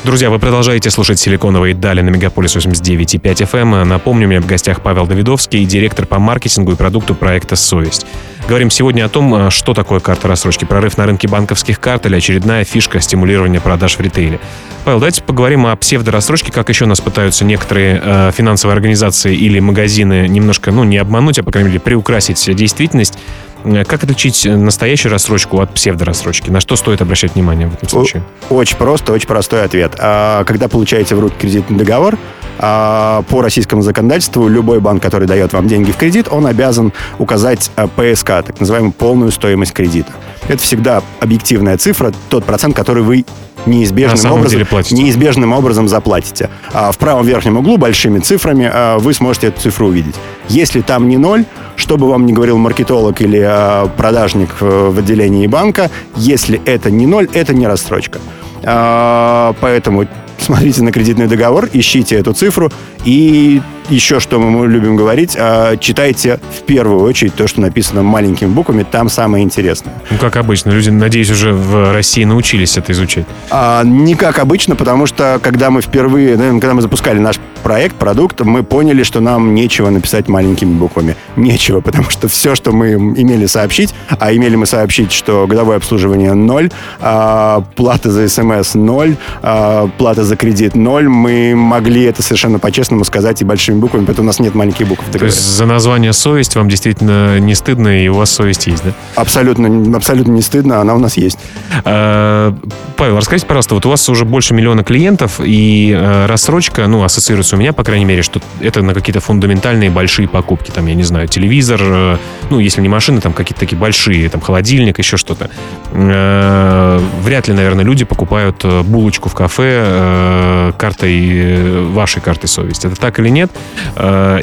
Друзья, 0.10 0.32
вы 0.32 0.40
продолжаете 0.40 0.90
слушать 0.90 1.20
«Силиконовые 1.20 1.76
дали» 1.76 2.02
на 2.02 2.10
Мегаполис 2.10 2.56
89.5 2.56 3.22
FM. 3.22 3.84
Напомню, 3.84 4.26
у 4.26 4.30
меня 4.32 4.42
в 4.42 4.48
гостях 4.48 4.82
Павел 4.82 5.06
Давидовский, 5.06 5.64
директор 5.66 6.08
по 6.08 6.18
маркетингу 6.18 6.72
и 6.72 6.76
продукту 6.76 7.14
проекта 7.14 7.56
«Совесть». 7.56 8.08
Говорим 8.48 8.72
сегодня 8.72 9.06
о 9.06 9.10
том, 9.10 9.36
э, 9.36 9.52
что 9.52 9.76
такое 9.76 10.00
карта 10.00 10.28
рассрочки, 10.28 10.66
прорыв 10.66 10.98
на 10.98 11.06
рынке 11.06 11.28
банковских 11.28 11.80
карт 11.80 12.08
или 12.08 12.16
очередная 12.16 12.64
фишка 12.64 13.00
стимулирования 13.00 13.62
продаж 13.62 13.98
в 13.98 14.02
ритейле. 14.02 14.40
Павел, 14.84 14.98
давайте 14.98 15.22
поговорим 15.22 15.68
о 15.68 15.76
псевдорассрочке, 15.76 16.52
как 16.52 16.70
еще 16.70 16.88
нас 16.88 17.00
пытаются 17.00 17.46
некоторые 17.46 18.02
э, 18.04 18.32
финансовые 18.36 18.74
организации 18.74 19.36
или 19.36 19.60
магазины 19.60 20.28
немножко, 20.28 20.72
ну, 20.72 20.86
не 20.86 20.98
обмануть, 20.98 21.38
а, 21.38 21.44
по 21.44 21.52
крайней 21.52 21.70
мере, 21.70 21.80
приукрасить 21.80 22.44
действительность. 22.56 23.20
Э, 23.64 23.84
как 23.84 24.04
отличить 24.04 24.46
настоящую 24.46 25.12
рассрочку 25.12 25.60
от 25.62 25.74
псевдорассрочки? 25.74 26.50
На 26.50 26.60
что 26.60 26.76
стоит 26.76 27.02
обращать 27.02 27.36
внимание 27.36 27.68
в 27.68 27.74
этом 27.74 27.90
случае? 27.90 28.24
Очень 28.50 28.78
просто, 28.78 29.14
очень 29.14 29.28
простой 29.28 29.64
ответ. 29.64 29.96
А, 30.00 30.44
когда 30.44 30.68
получаете 30.68 31.16
в 31.16 31.20
руки 31.20 31.36
кредитный 31.40 31.78
договор, 31.78 32.18
по 32.60 33.42
российскому 33.42 33.82
законодательству 33.82 34.48
любой 34.48 34.80
банк, 34.82 35.02
который 35.02 35.28
дает 35.28 35.54
вам 35.54 35.68
деньги 35.68 35.92
в 35.92 35.98
кредит, 35.98 36.28
он 36.30 36.46
обязан 36.46 36.92
указать 37.18 37.72
а, 37.76 37.88
ПСК, 37.88 38.28
так 38.46 38.60
называемую 38.60 38.92
полную 38.92 39.32
стоимость 39.32 39.72
кредита. 39.72 40.12
Это 40.48 40.62
всегда 40.62 41.02
объективная 41.20 41.78
цифра, 41.78 42.12
тот 42.30 42.44
процент, 42.44 42.76
который 42.76 43.04
вы 43.04 43.26
неизбежным, 43.66 44.34
образом, 44.34 44.62
неизбежным 44.92 45.54
образом 45.54 45.88
заплатите. 45.88 46.50
А 46.74 46.92
в 46.92 46.98
правом 46.98 47.26
верхнем 47.26 47.58
углу 47.58 47.78
большими 47.78 48.20
цифрами 48.20 48.70
а, 48.72 48.98
вы 49.00 49.14
сможете 49.14 49.48
эту 49.48 49.62
цифру 49.62 49.88
увидеть. 49.88 50.16
Если 50.48 50.82
там 50.82 51.08
не 51.08 51.18
ноль, 51.18 51.46
что 51.76 51.98
бы 51.98 52.10
вам 52.10 52.26
ни 52.26 52.34
говорил 52.34 52.58
маркетолог 52.58 53.22
или 53.22 53.42
а, 53.42 53.88
продажник 53.88 54.50
в 54.60 54.98
отделении 54.98 55.48
банка, 55.48 55.90
если 56.16 56.62
это 56.66 56.92
не 56.92 57.06
ноль, 57.06 57.30
это 57.34 57.54
не 57.54 57.68
рассрочка. 57.68 58.20
А, 58.64 59.54
поэтому 59.62 60.08
смотрите 60.40 60.84
на 60.84 60.92
кредитный 60.92 61.28
договор, 61.28 61.70
ищите 61.74 62.16
эту 62.16 62.34
цифру 62.34 62.72
И 63.06 63.62
еще 63.90 64.20
что 64.20 64.40
мы 64.40 64.68
любим 64.68 64.96
говорить, 64.96 65.36
а, 65.38 65.76
читайте 65.78 66.40
в 66.58 66.64
первую 66.64 67.02
очередь 67.02 67.34
то, 67.34 67.48
что 67.48 67.62
написано 67.62 68.04
маленькими 68.04 68.50
буквами, 68.50 68.84
там 68.84 69.10
самое 69.10 69.44
интересное. 69.44 69.94
Ну, 70.12 70.18
как 70.18 70.36
обычно, 70.38 70.70
люди, 70.70 70.90
надеюсь, 70.90 71.32
уже 71.32 71.54
в 71.54 71.94
России 71.94 72.24
научились 72.24 72.78
это 72.78 72.92
изучать. 72.92 73.26
А, 73.50 73.84
не 73.84 74.16
как 74.16 74.38
обычно, 74.40 74.76
потому 74.76 75.08
что 75.08 75.40
когда 75.42 75.72
мы 75.72 75.82
впервые, 75.82 76.38
наверное, 76.38 76.62
когда 76.62 76.76
мы 76.76 76.82
запускали 76.82 77.18
наш 77.18 77.40
проект, 77.64 77.96
продукт, 77.96 78.42
мы 78.42 78.64
поняли, 78.64 79.04
что 79.04 79.20
нам 79.20 79.54
нечего 79.54 79.90
написать 79.90 80.28
маленькими 80.28 80.74
буквами. 80.74 81.16
Нечего, 81.36 81.82
потому 81.82 82.10
что 82.10 82.28
все, 82.28 82.56
что 82.56 82.72
мы 82.72 82.94
имели 82.94 83.46
сообщить, 83.48 83.94
а 84.20 84.34
имели 84.34 84.56
мы 84.56 84.66
сообщить, 84.66 85.12
что 85.12 85.46
годовое 85.48 85.78
обслуживание 85.78 86.34
ноль, 86.34 86.70
а, 87.00 87.64
плата 87.76 88.12
за 88.12 88.30
смс 88.30 88.76
ноль, 88.76 89.18
а, 89.42 89.90
плата 89.98 90.24
за 90.24 90.29
кредит 90.36 90.76
ноль, 90.76 91.08
мы 91.08 91.54
могли 91.56 92.04
это 92.04 92.22
совершенно 92.22 92.60
по-честному 92.60 93.04
сказать 93.04 93.42
и 93.42 93.46
большими 93.46 93.80
буквами, 93.80 94.06
поэтому 94.06 94.26
у 94.26 94.28
нас 94.28 94.40
нет 94.40 94.56
маленьких 94.56 94.88
букв. 94.88 95.04
То 95.12 95.26
есть 95.26 95.40
за 95.40 95.66
название 95.66 96.14
«совесть» 96.14 96.56
вам 96.56 96.70
действительно 96.70 97.40
не 97.40 97.56
стыдно, 97.56 98.04
и 98.04 98.08
у 98.08 98.16
вас 98.16 98.32
совесть 98.32 98.68
есть, 98.68 98.84
да? 98.84 98.94
Абсолютно, 99.16 99.96
абсолютно 99.96 100.32
не 100.32 100.42
стыдно, 100.42 100.82
она 100.82 100.96
у 100.96 101.00
нас 101.00 101.18
есть. 101.18 101.40
А, 101.84 102.56
Павел, 102.96 103.18
расскажите, 103.18 103.48
пожалуйста, 103.48 103.76
вот 103.76 103.86
у 103.86 103.90
вас 103.90 104.08
уже 104.10 104.26
больше 104.26 104.54
миллиона 104.54 104.84
клиентов, 104.84 105.40
и 105.44 105.94
а, 105.96 106.28
рассрочка, 106.28 106.88
ну, 106.88 107.04
ассоциируется 107.04 107.56
у 107.56 107.60
меня, 107.60 107.74
по 107.74 107.84
крайней 107.84 108.06
мере, 108.06 108.22
что 108.22 108.42
это 108.60 108.82
на 108.82 108.94
какие-то 108.94 109.20
фундаментальные 109.20 109.90
большие 109.90 110.28
покупки, 110.28 110.72
там, 110.72 110.86
я 110.88 110.96
не 110.96 111.04
знаю, 111.04 111.28
телевизор, 111.28 111.80
э, 111.82 112.18
ну, 112.50 112.60
если 112.60 112.82
не 112.82 112.90
машины, 112.90 113.22
там 113.22 113.34
какие-то 113.34 113.60
такие 113.60 113.78
большие, 113.78 114.30
там, 114.30 114.42
холодильник, 114.42 115.00
еще 115.00 115.18
что-то. 115.18 115.50
Э, 115.92 117.00
вряд 117.24 117.48
ли, 117.48 117.54
наверное, 117.54 117.84
люди 117.84 118.06
покупают 118.06 118.64
э, 118.64 118.82
булочку 118.84 119.30
в 119.30 119.36
кафе 119.36 120.74
картой, 120.78 121.84
вашей 121.88 122.22
картой 122.22 122.50
совести. 122.50 122.88
Это 122.88 122.96
так 122.96 123.20
или 123.20 123.30
нет? 123.30 123.52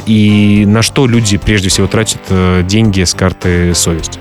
И 0.07 0.65
на 0.67 0.83
что 0.83 1.07
люди 1.07 1.37
прежде 1.39 1.69
всего 1.69 1.87
тратят 1.87 2.21
деньги 2.67 3.03
с 3.05 3.15
карты 3.15 3.75
совесть? 3.75 4.19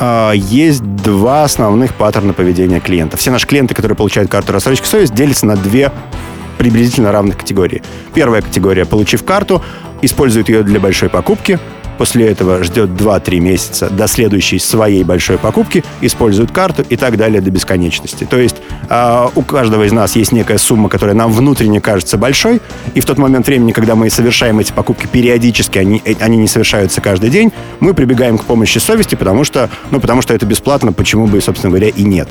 А, 0.00 0.32
есть 0.32 0.82
два 0.82 1.44
основных 1.44 1.94
паттерна 1.94 2.32
поведения 2.32 2.80
клиента. 2.80 3.16
Все 3.16 3.30
наши 3.30 3.46
клиенты, 3.46 3.74
которые 3.74 3.96
получают 3.96 4.30
карту 4.30 4.52
рассрочки 4.52 4.86
совесть, 4.86 5.14
делятся 5.14 5.46
на 5.46 5.56
две 5.56 5.92
приблизительно 6.58 7.12
равных 7.12 7.38
категорий. 7.38 7.82
Первая 8.14 8.42
категория, 8.42 8.84
получив 8.84 9.24
карту, 9.24 9.62
использует 10.02 10.48
ее 10.48 10.62
для 10.62 10.80
большой 10.80 11.08
покупки, 11.08 11.58
после 11.98 12.28
этого 12.28 12.62
ждет 12.64 12.90
2-3 12.90 13.40
месяца 13.40 13.90
до 13.90 14.06
следующей 14.06 14.58
своей 14.58 15.04
большой 15.04 15.38
покупки, 15.38 15.84
использует 16.00 16.50
карту 16.50 16.84
и 16.88 16.96
так 16.96 17.16
далее 17.16 17.40
до 17.40 17.50
бесконечности. 17.50 18.24
То 18.24 18.38
есть 18.38 18.56
э, 18.88 19.26
у 19.34 19.42
каждого 19.42 19.84
из 19.84 19.92
нас 19.92 20.16
есть 20.16 20.32
некая 20.32 20.58
сумма, 20.58 20.88
которая 20.88 21.14
нам 21.14 21.32
внутренне 21.32 21.80
кажется 21.80 22.18
большой, 22.18 22.60
и 22.94 23.00
в 23.00 23.04
тот 23.04 23.18
момент 23.18 23.46
времени, 23.46 23.72
когда 23.72 23.94
мы 23.94 24.10
совершаем 24.10 24.58
эти 24.58 24.72
покупки 24.72 25.06
периодически, 25.06 25.78
они, 25.78 26.02
э, 26.04 26.14
они 26.20 26.36
не 26.36 26.48
совершаются 26.48 27.00
каждый 27.00 27.30
день, 27.30 27.52
мы 27.80 27.94
прибегаем 27.94 28.38
к 28.38 28.44
помощи 28.44 28.78
совести, 28.78 29.14
потому 29.14 29.44
что, 29.44 29.70
ну, 29.90 30.00
потому 30.00 30.22
что 30.22 30.34
это 30.34 30.46
бесплатно, 30.46 30.92
почему 30.92 31.26
бы, 31.26 31.40
собственно 31.40 31.70
говоря, 31.70 31.88
и 31.88 32.02
нет. 32.02 32.28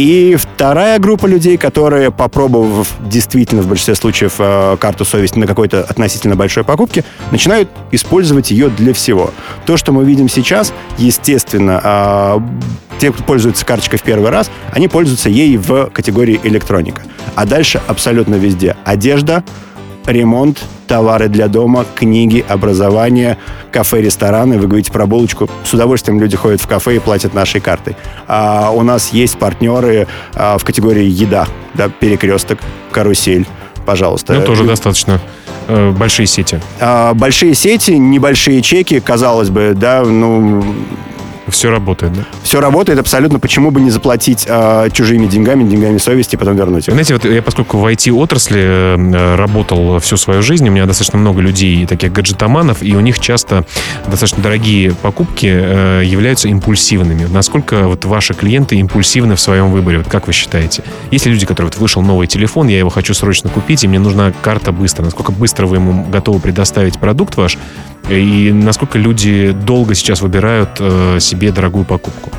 И 0.00 0.34
вторая 0.36 0.98
группа 0.98 1.26
людей, 1.26 1.58
которые, 1.58 2.10
попробовав 2.10 2.88
действительно 3.04 3.60
в 3.60 3.66
большинстве 3.66 3.94
случаев 3.94 4.36
э, 4.38 4.78
карту 4.80 5.04
совести 5.04 5.38
на 5.38 5.46
какой-то 5.46 5.82
относительно 5.82 6.36
большой 6.36 6.64
покупке, 6.64 7.04
начинают 7.30 7.68
использовать 7.90 8.50
ее 8.50 8.70
для 8.70 8.94
всего. 8.94 9.30
То, 9.66 9.76
что 9.76 9.92
мы 9.92 10.06
видим 10.06 10.30
сейчас, 10.30 10.72
естественно, 10.96 11.82
э, 11.84 12.38
те, 12.98 13.12
кто 13.12 13.22
пользуется 13.24 13.66
карточкой 13.66 13.98
в 13.98 14.02
первый 14.02 14.30
раз, 14.30 14.50
они 14.72 14.88
пользуются 14.88 15.28
ей 15.28 15.58
в 15.58 15.90
категории 15.92 16.40
электроника. 16.44 17.02
А 17.34 17.44
дальше 17.44 17.78
абсолютно 17.86 18.36
везде. 18.36 18.76
Одежда, 18.86 19.44
ремонт, 20.06 20.62
товары 20.86 21.28
для 21.28 21.48
дома, 21.48 21.84
книги, 21.94 22.44
образование, 22.48 23.38
кафе, 23.70 24.02
рестораны. 24.02 24.58
Вы 24.58 24.66
говорите 24.66 24.92
про 24.92 25.06
булочку. 25.06 25.48
С 25.64 25.72
удовольствием 25.72 26.20
люди 26.20 26.36
ходят 26.36 26.60
в 26.60 26.66
кафе 26.66 26.96
и 26.96 26.98
платят 26.98 27.34
нашей 27.34 27.60
картой. 27.60 27.96
А 28.26 28.70
у 28.70 28.82
нас 28.82 29.12
есть 29.12 29.38
партнеры 29.38 30.06
а, 30.34 30.58
в 30.58 30.64
категории 30.64 31.04
еда. 31.04 31.46
Да, 31.74 31.88
перекресток, 31.88 32.58
карусель. 32.90 33.46
Пожалуйста. 33.86 34.34
Ну, 34.34 34.42
тоже 34.42 34.64
достаточно 34.64 35.20
э, 35.66 35.90
большие 35.90 36.26
сети. 36.26 36.60
А, 36.80 37.14
большие 37.14 37.54
сети, 37.54 37.92
небольшие 37.92 38.62
чеки, 38.62 39.00
казалось 39.00 39.50
бы, 39.50 39.72
да, 39.74 40.02
ну, 40.02 40.62
все 41.48 41.70
работает, 41.70 42.12
да? 42.12 42.24
Все 42.42 42.60
работает 42.60 42.98
абсолютно. 42.98 43.38
Почему 43.38 43.70
бы 43.70 43.80
не 43.80 43.90
заплатить 43.90 44.44
э, 44.48 44.88
чужими 44.92 45.26
деньгами, 45.26 45.64
деньгами 45.64 45.98
совести, 45.98 46.36
и 46.36 46.38
потом 46.38 46.56
вернуть 46.56 46.88
их? 46.88 46.92
Знаете, 46.92 47.14
вот 47.14 47.24
я 47.24 47.42
поскольку 47.42 47.78
в 47.78 47.86
IT-отрасли 47.86 48.60
э, 48.60 49.34
работал 49.36 49.98
всю 49.98 50.16
свою 50.16 50.42
жизнь, 50.42 50.68
у 50.68 50.72
меня 50.72 50.86
достаточно 50.86 51.18
много 51.18 51.40
людей, 51.40 51.86
таких 51.86 52.12
гаджетоманов, 52.12 52.82
и 52.82 52.94
у 52.94 53.00
них 53.00 53.18
часто 53.18 53.64
достаточно 54.06 54.42
дорогие 54.42 54.92
покупки 54.92 55.46
э, 55.50 56.02
являются 56.04 56.48
импульсивными. 56.48 57.26
Насколько 57.26 57.88
вот 57.88 58.04
ваши 58.04 58.34
клиенты 58.34 58.76
импульсивны 58.76 59.36
в 59.36 59.40
своем 59.40 59.70
выборе? 59.70 59.98
Вот 59.98 60.08
как 60.08 60.26
вы 60.26 60.32
считаете? 60.32 60.82
Есть 61.10 61.26
ли 61.26 61.32
люди, 61.32 61.46
которые 61.46 61.70
вот 61.70 61.80
вышел 61.80 62.02
новый 62.02 62.26
телефон, 62.26 62.68
я 62.68 62.78
его 62.78 62.90
хочу 62.90 63.14
срочно 63.14 63.50
купить, 63.50 63.84
и 63.84 63.88
мне 63.88 63.98
нужна 63.98 64.32
карта 64.42 64.72
быстро. 64.72 65.04
Насколько 65.04 65.32
быстро 65.32 65.66
вы 65.66 65.76
ему 65.76 66.04
готовы 66.04 66.40
предоставить 66.40 66.98
продукт 66.98 67.36
ваш, 67.36 67.58
и 68.08 68.50
насколько 68.52 68.98
люди 68.98 69.52
долго 69.52 69.94
сейчас 69.94 70.20
выбирают 70.20 70.70
э, 70.80 71.18
себе 71.30 71.52
дорогую 71.52 71.84
покупку? 71.84 72.30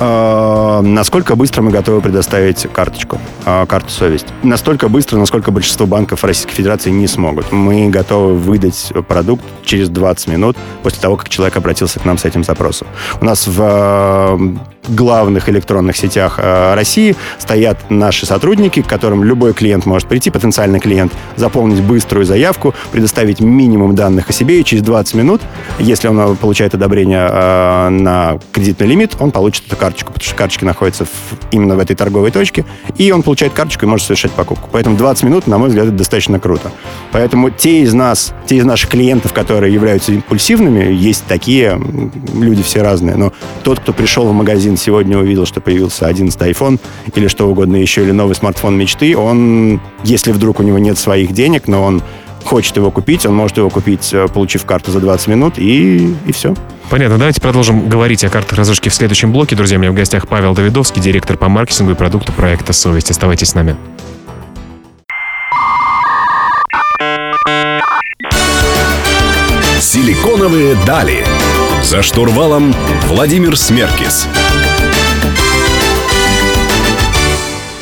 Э, 0.00 0.80
насколько 0.82 1.36
быстро 1.36 1.62
мы 1.62 1.70
готовы 1.70 2.00
предоставить 2.00 2.66
карточку, 2.72 3.18
э, 3.44 3.66
карту 3.66 3.90
совесть? 3.90 4.26
Настолько 4.42 4.88
быстро, 4.88 5.18
насколько 5.18 5.50
большинство 5.50 5.86
банков 5.86 6.24
Российской 6.24 6.54
Федерации 6.54 6.90
не 6.90 7.06
смогут. 7.06 7.52
Мы 7.52 7.90
готовы 7.90 8.34
выдать 8.34 8.92
продукт 9.06 9.44
через 9.64 9.90
20 9.90 10.28
минут 10.28 10.56
после 10.82 11.00
того, 11.02 11.16
как 11.16 11.28
человек 11.28 11.56
обратился 11.56 12.00
к 12.00 12.04
нам 12.06 12.16
с 12.16 12.24
этим 12.24 12.44
запросом. 12.44 12.88
У 13.20 13.24
нас 13.24 13.46
в 13.46 13.60
э, 13.60 14.56
главных 14.88 15.48
электронных 15.48 15.96
сетях 15.96 16.38
э, 16.38 16.74
России 16.74 17.16
стоят 17.38 17.90
наши 17.90 18.26
сотрудники, 18.26 18.82
к 18.82 18.86
которым 18.86 19.24
любой 19.24 19.52
клиент 19.52 19.86
может 19.86 20.08
прийти, 20.08 20.30
потенциальный 20.30 20.80
клиент, 20.80 21.12
заполнить 21.36 21.82
быструю 21.82 22.24
заявку, 22.24 22.74
предоставить 22.92 23.40
минимум 23.40 23.94
данных 23.94 24.30
о 24.30 24.32
себе, 24.32 24.60
и 24.60 24.64
через 24.64 24.82
20 24.82 25.14
минут, 25.14 25.40
если 25.78 26.08
он 26.08 26.36
получает 26.36 26.74
одобрение 26.74 27.28
э, 27.30 27.88
на 27.90 28.38
кредитный 28.52 28.86
лимит, 28.86 29.16
он 29.20 29.30
получит 29.30 29.66
эту 29.66 29.76
карточку, 29.76 30.12
потому 30.12 30.26
что 30.26 30.34
карточки 30.34 30.64
находятся 30.64 31.04
в, 31.04 31.10
именно 31.50 31.76
в 31.76 31.78
этой 31.78 31.94
торговой 31.94 32.30
точке, 32.30 32.64
и 32.96 33.12
он 33.12 33.22
получает 33.22 33.52
карточку 33.52 33.86
и 33.86 33.88
может 33.88 34.06
совершать 34.06 34.32
покупку. 34.32 34.68
Поэтому 34.72 34.96
20 34.96 35.24
минут, 35.24 35.46
на 35.46 35.58
мой 35.58 35.68
взгляд, 35.68 35.86
это 35.86 35.96
достаточно 35.96 36.40
круто. 36.40 36.70
Поэтому 37.12 37.50
те 37.50 37.82
из 37.82 37.92
нас, 37.92 38.32
те 38.46 38.56
из 38.56 38.64
наших 38.64 38.90
клиентов, 38.90 39.32
которые 39.32 39.72
являются 39.72 40.12
импульсивными, 40.12 40.92
есть 40.92 41.24
такие, 41.26 41.80
люди 42.34 42.62
все 42.62 42.82
разные, 42.82 43.16
но 43.16 43.32
тот, 43.62 43.80
кто 43.80 43.92
пришел 43.92 44.26
в 44.26 44.32
магазин 44.32 44.69
сегодня 44.76 45.18
увидел, 45.18 45.46
что 45.46 45.60
появился 45.60 46.06
11 46.06 46.40
iPhone 46.40 46.78
или 47.14 47.28
что 47.28 47.48
угодно 47.48 47.76
еще, 47.76 48.02
или 48.02 48.10
новый 48.10 48.34
смартфон 48.34 48.76
мечты, 48.76 49.16
он, 49.16 49.80
если 50.04 50.32
вдруг 50.32 50.60
у 50.60 50.62
него 50.62 50.78
нет 50.78 50.98
своих 50.98 51.32
денег, 51.32 51.68
но 51.68 51.82
он 51.82 52.02
хочет 52.44 52.76
его 52.76 52.90
купить, 52.90 53.26
он 53.26 53.34
может 53.34 53.56
его 53.56 53.70
купить, 53.70 54.12
э, 54.12 54.26
получив 54.28 54.64
карту 54.64 54.92
за 54.92 55.00
20 55.00 55.28
минут, 55.28 55.54
и, 55.58 56.14
и 56.26 56.32
все. 56.32 56.54
Понятно. 56.90 57.18
Давайте 57.18 57.40
продолжим 57.40 57.88
говорить 57.88 58.24
о 58.24 58.30
картах 58.30 58.58
разрушки 58.58 58.88
в 58.88 58.94
следующем 58.94 59.32
блоке. 59.32 59.54
Друзья, 59.54 59.78
у 59.78 59.80
меня 59.80 59.92
в 59.92 59.94
гостях 59.94 60.26
Павел 60.26 60.54
Давидовский, 60.54 61.00
директор 61.00 61.36
по 61.36 61.48
маркетингу 61.48 61.92
и 61.92 61.94
продукту 61.94 62.32
проекта 62.32 62.72
«Совесть». 62.72 63.10
Оставайтесь 63.10 63.50
с 63.50 63.54
нами. 63.54 63.76
Силиконовые 69.80 70.76
дали. 70.86 71.24
За 71.82 72.02
штурвалом 72.02 72.74
Владимир 73.08 73.56
Смеркис. 73.56 74.28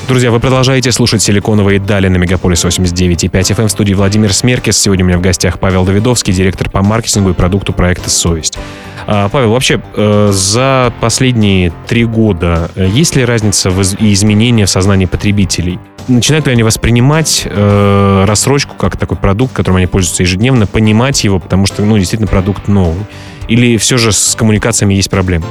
Друзья, 0.06 0.30
вы 0.30 0.40
продолжаете 0.40 0.90
слушать 0.92 1.20
«Силиконовые 1.20 1.78
дали» 1.78 2.08
на 2.08 2.16
Мегаполис 2.16 2.64
89.5 2.64 3.30
FM 3.30 3.66
в 3.66 3.70
студии 3.70 3.92
Владимир 3.92 4.32
Смеркис. 4.32 4.78
Сегодня 4.78 5.04
у 5.04 5.08
меня 5.08 5.18
в 5.18 5.20
гостях 5.20 5.58
Павел 5.58 5.84
Давидовский, 5.84 6.32
директор 6.32 6.70
по 6.70 6.82
маркетингу 6.82 7.30
и 7.30 7.32
продукту 7.34 7.74
проекта 7.74 8.08
«Совесть». 8.08 8.58
А, 9.06 9.28
Павел, 9.28 9.52
вообще, 9.52 9.82
э, 9.94 10.30
за 10.32 10.92
последние 11.00 11.72
три 11.86 12.04
года 12.04 12.70
э, 12.74 12.88
есть 12.88 13.16
ли 13.16 13.24
разница 13.24 13.70
в 13.70 13.82
изменения 13.82 14.64
в 14.64 14.70
сознании 14.70 15.06
потребителей? 15.06 15.78
Начинают 16.08 16.46
ли 16.46 16.52
они 16.52 16.62
воспринимать 16.62 17.42
э, 17.44 18.24
рассрочку 18.26 18.74
как 18.76 18.96
такой 18.96 19.18
продукт, 19.18 19.52
которым 19.52 19.76
они 19.76 19.86
пользуются 19.86 20.22
ежедневно, 20.22 20.66
понимать 20.66 21.22
его, 21.24 21.38
потому 21.38 21.66
что, 21.66 21.82
ну, 21.84 21.98
действительно, 21.98 22.28
продукт 22.28 22.66
новый? 22.66 23.04
Или 23.48 23.76
все 23.78 23.96
же 23.96 24.12
с 24.12 24.34
коммуникациями 24.36 24.94
есть 24.94 25.10
проблемы? 25.10 25.46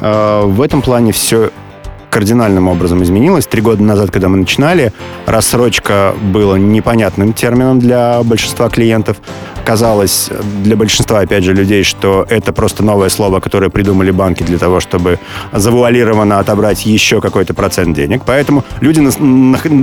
А, 0.00 0.46
в 0.46 0.62
этом 0.62 0.82
плане 0.82 1.12
все 1.12 1.50
кардинальным 2.14 2.68
образом 2.68 3.02
изменилось. 3.02 3.48
Три 3.48 3.60
года 3.60 3.82
назад, 3.82 4.12
когда 4.12 4.28
мы 4.28 4.36
начинали, 4.36 4.92
рассрочка 5.26 6.14
была 6.22 6.56
непонятным 6.56 7.32
термином 7.32 7.80
для 7.80 8.22
большинства 8.22 8.68
клиентов. 8.68 9.16
казалось 9.64 10.30
для 10.62 10.76
большинства, 10.76 11.20
опять 11.20 11.42
же, 11.42 11.54
людей, 11.54 11.82
что 11.82 12.26
это 12.28 12.52
просто 12.52 12.84
новое 12.84 13.08
слово, 13.08 13.40
которое 13.40 13.70
придумали 13.70 14.10
банки 14.10 14.42
для 14.42 14.58
того, 14.58 14.80
чтобы 14.80 15.18
завуалированно 15.52 16.38
отобрать 16.38 16.86
еще 16.86 17.20
какой-то 17.20 17.54
процент 17.54 17.96
денег. 17.96 18.22
Поэтому 18.24 18.64
люди 18.80 19.00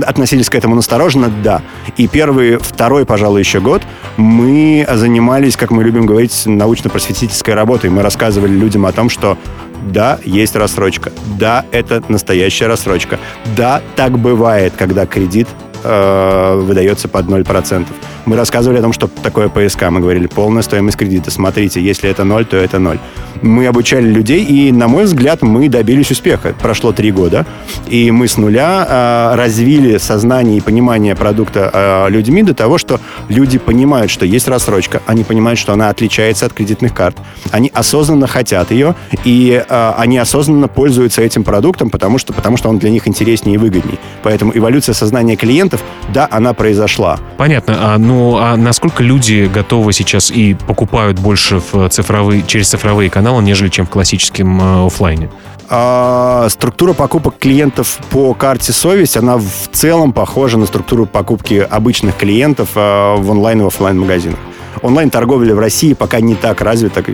относились 0.04 0.48
к 0.48 0.54
этому 0.54 0.76
настороженно, 0.76 1.30
да. 1.42 1.62
И 1.96 2.06
первый, 2.06 2.56
второй, 2.56 3.04
пожалуй, 3.04 3.40
еще 3.40 3.60
год 3.60 3.82
мы 4.16 4.86
занимались, 4.92 5.56
как 5.56 5.70
мы 5.70 5.84
любим 5.84 6.06
говорить, 6.06 6.42
научно-просветительской 6.46 7.54
работой. 7.54 7.90
Мы 7.90 8.02
рассказывали 8.02 8.52
людям 8.52 8.86
о 8.86 8.92
том, 8.92 9.10
что 9.10 9.36
да, 9.82 10.18
есть 10.24 10.56
рассрочка. 10.56 11.12
Да, 11.38 11.64
это 11.72 12.02
настоящая 12.08 12.66
рассрочка. 12.66 13.18
Да, 13.56 13.82
так 13.96 14.18
бывает, 14.18 14.74
когда 14.76 15.06
кредит 15.06 15.48
э, 15.82 16.54
выдается 16.56 17.08
под 17.08 17.26
0%. 17.26 17.86
Мы 18.24 18.36
рассказывали 18.36 18.78
о 18.78 18.82
том, 18.82 18.92
что 18.92 19.08
такое 19.22 19.48
ПСК. 19.48 19.90
Мы 19.90 20.00
говорили, 20.00 20.26
полная 20.26 20.62
стоимость 20.62 20.96
кредита. 20.96 21.30
Смотрите, 21.30 21.80
если 21.80 22.08
это 22.08 22.24
ноль, 22.24 22.44
то 22.44 22.56
это 22.56 22.78
ноль. 22.78 22.98
Мы 23.42 23.66
обучали 23.66 24.06
людей, 24.06 24.44
и, 24.44 24.70
на 24.70 24.86
мой 24.86 25.04
взгляд, 25.04 25.42
мы 25.42 25.68
добились 25.68 26.12
успеха. 26.12 26.54
Прошло 26.60 26.92
три 26.92 27.10
года, 27.10 27.44
и 27.88 28.12
мы 28.12 28.28
с 28.28 28.36
нуля 28.36 28.86
э, 28.88 29.36
развили 29.36 29.98
сознание 29.98 30.58
и 30.58 30.60
понимание 30.60 31.16
продукта 31.16 31.70
э, 31.72 32.10
людьми 32.10 32.44
до 32.44 32.54
того, 32.54 32.78
что 32.78 33.00
люди 33.28 33.58
понимают, 33.58 34.10
что 34.12 34.24
есть 34.24 34.46
рассрочка, 34.46 35.02
они 35.06 35.24
понимают, 35.24 35.58
что 35.58 35.72
она 35.72 35.88
отличается 35.88 36.46
от 36.46 36.52
кредитных 36.52 36.94
карт. 36.94 37.16
Они 37.50 37.70
осознанно 37.74 38.28
хотят 38.28 38.70
ее, 38.70 38.94
и 39.24 39.64
э, 39.68 39.92
они 39.96 40.18
осознанно 40.18 40.68
пользуются 40.68 41.22
этим 41.22 41.42
продуктом, 41.42 41.90
потому 41.90 42.18
что, 42.18 42.32
потому 42.32 42.56
что 42.56 42.68
он 42.68 42.78
для 42.78 42.90
них 42.90 43.08
интереснее 43.08 43.56
и 43.56 43.58
выгоднее. 43.58 43.98
Поэтому 44.22 44.52
эволюция 44.54 44.94
сознания 44.94 45.36
клиентов, 45.72 45.82
да, 46.12 46.28
она 46.30 46.52
произошла. 46.54 47.18
Понятно. 47.36 47.94
А, 47.94 47.98
ну, 47.98 48.36
а 48.36 48.56
насколько 48.56 49.02
люди 49.02 49.50
готовы 49.52 49.92
сейчас 49.92 50.30
и 50.30 50.54
покупают 50.54 51.18
больше 51.18 51.60
в 51.72 51.88
цифровые, 51.88 52.42
через 52.46 52.68
цифровые 52.68 53.10
каналы, 53.10 53.42
нежели 53.42 53.68
чем 53.68 53.86
в 53.86 53.90
классическом 53.90 54.60
э, 54.60 54.86
офлайне? 54.86 55.30
А, 55.68 56.48
структура 56.50 56.92
покупок 56.92 57.38
клиентов 57.38 57.98
по 58.10 58.34
карте 58.34 58.72
«Совесть», 58.72 59.16
она 59.16 59.38
в 59.38 59.68
целом 59.72 60.12
похожа 60.12 60.58
на 60.58 60.66
структуру 60.66 61.06
покупки 61.06 61.54
обычных 61.54 62.16
клиентов 62.16 62.70
а, 62.74 63.16
в 63.16 63.30
онлайн 63.30 63.62
и 63.62 63.66
офлайн 63.66 63.98
магазинах. 63.98 64.38
Онлайн-торговля 64.82 65.54
в 65.54 65.58
России 65.58 65.92
пока 65.92 66.20
не 66.20 66.34
так 66.34 66.60
развита, 66.60 67.04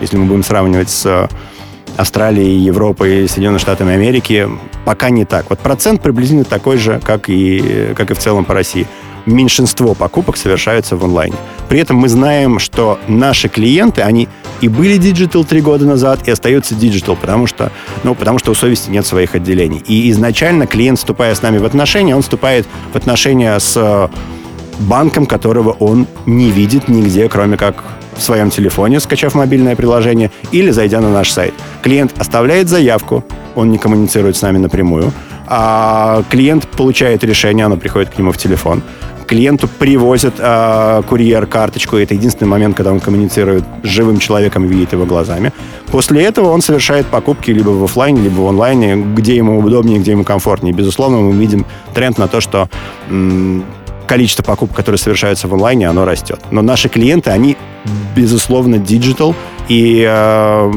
если 0.00 0.16
мы 0.16 0.26
будем 0.26 0.44
сравнивать 0.44 0.90
с 0.90 1.28
Австралией, 1.96 2.58
Европой, 2.58 3.28
Соединенными 3.28 3.58
Штатами 3.58 3.94
Америки, 3.94 4.48
пока 4.84 5.10
не 5.10 5.24
так. 5.24 5.46
Вот 5.48 5.58
процент 5.60 6.02
приблизительно 6.02 6.44
такой 6.44 6.78
же, 6.78 7.00
как 7.04 7.28
и, 7.28 7.92
как 7.96 8.10
и 8.10 8.14
в 8.14 8.18
целом 8.18 8.44
по 8.44 8.54
России 8.54 8.86
меньшинство 9.26 9.94
покупок 9.94 10.36
совершаются 10.36 10.96
в 10.96 11.04
онлайне. 11.04 11.36
При 11.68 11.80
этом 11.80 11.96
мы 11.96 12.08
знаем, 12.08 12.58
что 12.58 12.98
наши 13.08 13.48
клиенты, 13.48 14.02
они 14.02 14.28
и 14.60 14.68
были 14.68 14.96
digital 14.96 15.44
три 15.44 15.60
года 15.60 15.84
назад, 15.84 16.28
и 16.28 16.30
остаются 16.30 16.74
digital, 16.74 17.16
потому 17.16 17.46
что, 17.46 17.72
ну, 18.02 18.14
потому 18.14 18.38
что 18.38 18.50
у 18.50 18.54
совести 18.54 18.90
нет 18.90 19.06
своих 19.06 19.34
отделений. 19.34 19.82
И 19.86 20.10
изначально 20.10 20.66
клиент, 20.66 20.98
вступая 20.98 21.34
с 21.34 21.42
нами 21.42 21.58
в 21.58 21.64
отношения, 21.64 22.14
он 22.14 22.22
вступает 22.22 22.66
в 22.92 22.96
отношения 22.96 23.58
с 23.58 23.76
э, 23.76 24.08
банком, 24.80 25.26
которого 25.26 25.70
он 25.70 26.06
не 26.26 26.50
видит 26.50 26.88
нигде, 26.88 27.28
кроме 27.28 27.56
как 27.56 27.82
в 28.16 28.22
своем 28.22 28.50
телефоне, 28.50 29.00
скачав 29.00 29.34
мобильное 29.34 29.76
приложение, 29.76 30.30
или 30.52 30.70
зайдя 30.70 31.00
на 31.00 31.10
наш 31.10 31.30
сайт. 31.30 31.54
Клиент 31.82 32.12
оставляет 32.18 32.68
заявку, 32.68 33.24
он 33.54 33.70
не 33.70 33.78
коммуницирует 33.78 34.36
с 34.36 34.42
нами 34.42 34.58
напрямую, 34.58 35.12
а 35.46 36.22
клиент 36.30 36.66
получает 36.68 37.22
решение, 37.24 37.66
оно 37.66 37.76
приходит 37.76 38.10
к 38.10 38.18
нему 38.18 38.32
в 38.32 38.38
телефон 38.38 38.82
клиенту 39.24 39.68
привозят 39.68 40.34
э, 40.38 41.02
курьер 41.08 41.46
карточку. 41.46 41.96
Это 41.96 42.14
единственный 42.14 42.48
момент, 42.48 42.76
когда 42.76 42.92
он 42.92 43.00
коммуницирует 43.00 43.64
с 43.82 43.88
живым 43.88 44.18
человеком 44.18 44.64
и 44.64 44.68
видит 44.68 44.92
его 44.92 45.06
глазами. 45.06 45.52
После 45.90 46.22
этого 46.22 46.50
он 46.50 46.62
совершает 46.62 47.06
покупки 47.06 47.50
либо 47.50 47.70
в 47.70 47.82
офлайне, 47.82 48.20
либо 48.22 48.40
в 48.40 48.48
онлайне, 48.48 48.96
где 48.96 49.36
ему 49.36 49.58
удобнее, 49.58 49.98
где 49.98 50.12
ему 50.12 50.24
комфортнее. 50.24 50.74
Безусловно, 50.74 51.18
мы 51.18 51.32
видим 51.32 51.66
тренд 51.94 52.18
на 52.18 52.28
то, 52.28 52.40
что 52.40 52.68
м- 53.08 53.64
количество 54.06 54.42
покупок, 54.42 54.76
которые 54.76 54.98
совершаются 54.98 55.48
в 55.48 55.54
онлайне, 55.54 55.88
оно 55.88 56.04
растет. 56.04 56.40
Но 56.50 56.62
наши 56.62 56.88
клиенты, 56.88 57.30
они, 57.30 57.56
безусловно, 58.14 58.78
диджитал, 58.78 59.34
и 59.68 60.04
э, 60.08 60.72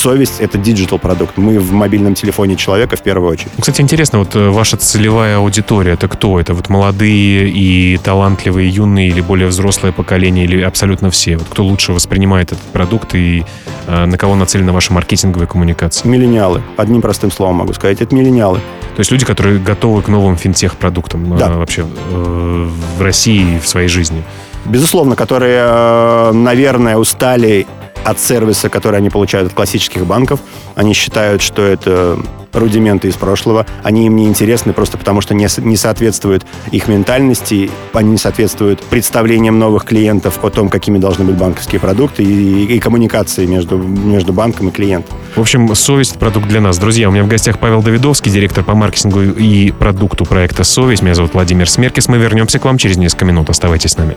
совесть— 0.00 0.36
это 0.40 0.58
диджитал 0.58 0.98
продукт. 0.98 1.36
Мы 1.36 1.60
в 1.60 1.72
мобильном 1.72 2.14
телефоне 2.14 2.56
человека 2.56 2.96
в 2.96 3.02
первую 3.02 3.30
очередь. 3.30 3.52
Кстати, 3.58 3.80
интересно, 3.82 4.18
вот 4.20 4.34
э, 4.34 4.48
ваша 4.48 4.76
целевая 4.76 5.36
аудитория, 5.36 5.92
это 5.92 6.08
кто? 6.08 6.40
Это 6.40 6.54
вот 6.54 6.68
молодые 6.68 7.48
и 7.48 7.98
талантливые, 7.98 8.68
юные 8.68 9.08
или 9.08 9.20
более 9.20 9.46
взрослое 9.46 9.92
поколение, 9.92 10.44
или 10.44 10.62
абсолютно 10.62 11.10
все? 11.10 11.36
Вот 11.36 11.48
кто 11.48 11.64
лучше 11.64 11.92
воспринимает 11.92 12.52
этот 12.52 12.64
продукт 12.72 13.14
и 13.14 13.44
э, 13.86 14.06
на 14.06 14.16
кого 14.16 14.34
нацелена 14.34 14.72
ваша 14.72 14.92
маркетинговая 14.92 15.46
коммуникация? 15.46 16.08
Миллениалы. 16.08 16.62
Одним 16.76 17.02
простым 17.02 17.30
словом 17.30 17.56
могу 17.56 17.72
сказать. 17.74 18.00
Это 18.00 18.14
миллениалы. 18.14 18.58
То 18.96 19.00
есть 19.00 19.10
люди, 19.10 19.24
которые 19.24 19.58
готовы 19.58 20.02
к 20.02 20.08
новым 20.08 20.36
финтех-продуктам 20.36 21.36
да. 21.36 21.48
э, 21.48 21.56
вообще 21.56 21.86
э, 22.10 22.68
в 22.98 23.02
России 23.02 23.56
и 23.56 23.58
в 23.58 23.68
своей 23.68 23.88
жизни? 23.88 24.22
Безусловно, 24.64 25.16
которые, 25.16 25.60
э, 25.62 26.32
наверное, 26.32 26.96
устали 26.96 27.66
от 28.04 28.18
сервиса, 28.20 28.68
который 28.68 28.98
они 28.98 29.10
получают 29.10 29.48
от 29.48 29.54
классических 29.54 30.06
банков. 30.06 30.40
Они 30.74 30.94
считают, 30.94 31.42
что 31.42 31.62
это 31.62 32.18
рудименты 32.52 33.08
из 33.08 33.14
прошлого. 33.14 33.66
Они 33.82 34.06
им 34.06 34.16
не 34.16 34.26
интересны 34.26 34.72
просто 34.72 34.98
потому, 34.98 35.20
что 35.20 35.34
не, 35.34 35.46
не 35.58 35.76
соответствуют 35.76 36.44
их 36.70 36.88
ментальности, 36.88 37.70
они 37.92 38.12
не 38.12 38.18
соответствуют 38.18 38.80
представлениям 38.80 39.58
новых 39.58 39.84
клиентов 39.84 40.42
о 40.42 40.50
том, 40.50 40.68
какими 40.68 40.98
должны 40.98 41.24
быть 41.24 41.36
банковские 41.36 41.80
продукты 41.80 42.24
и, 42.24 42.64
и 42.64 42.80
коммуникации 42.80 43.46
между, 43.46 43.78
между 43.78 44.32
банком 44.32 44.68
и 44.68 44.72
клиентом. 44.72 45.16
В 45.36 45.40
общем, 45.40 45.72
совесть– 45.74 46.18
продукт 46.18 46.48
для 46.48 46.60
нас. 46.60 46.78
Друзья, 46.78 47.08
у 47.08 47.12
меня 47.12 47.24
в 47.24 47.28
гостях 47.28 47.58
Павел 47.58 47.82
Давидовский, 47.82 48.32
директор 48.32 48.64
по 48.64 48.74
маркетингу 48.74 49.22
и 49.22 49.70
продукту 49.70 50.24
проекта 50.24 50.64
«Совесть». 50.64 51.02
Меня 51.02 51.14
зовут 51.14 51.34
Владимир 51.34 51.68
Смеркис. 51.68 52.08
Мы 52.08 52.18
вернемся 52.18 52.58
к 52.58 52.64
вам 52.64 52.78
через 52.78 52.96
несколько 52.96 53.24
минут. 53.24 53.48
Оставайтесь 53.48 53.92
с 53.92 53.96
нами. 53.96 54.16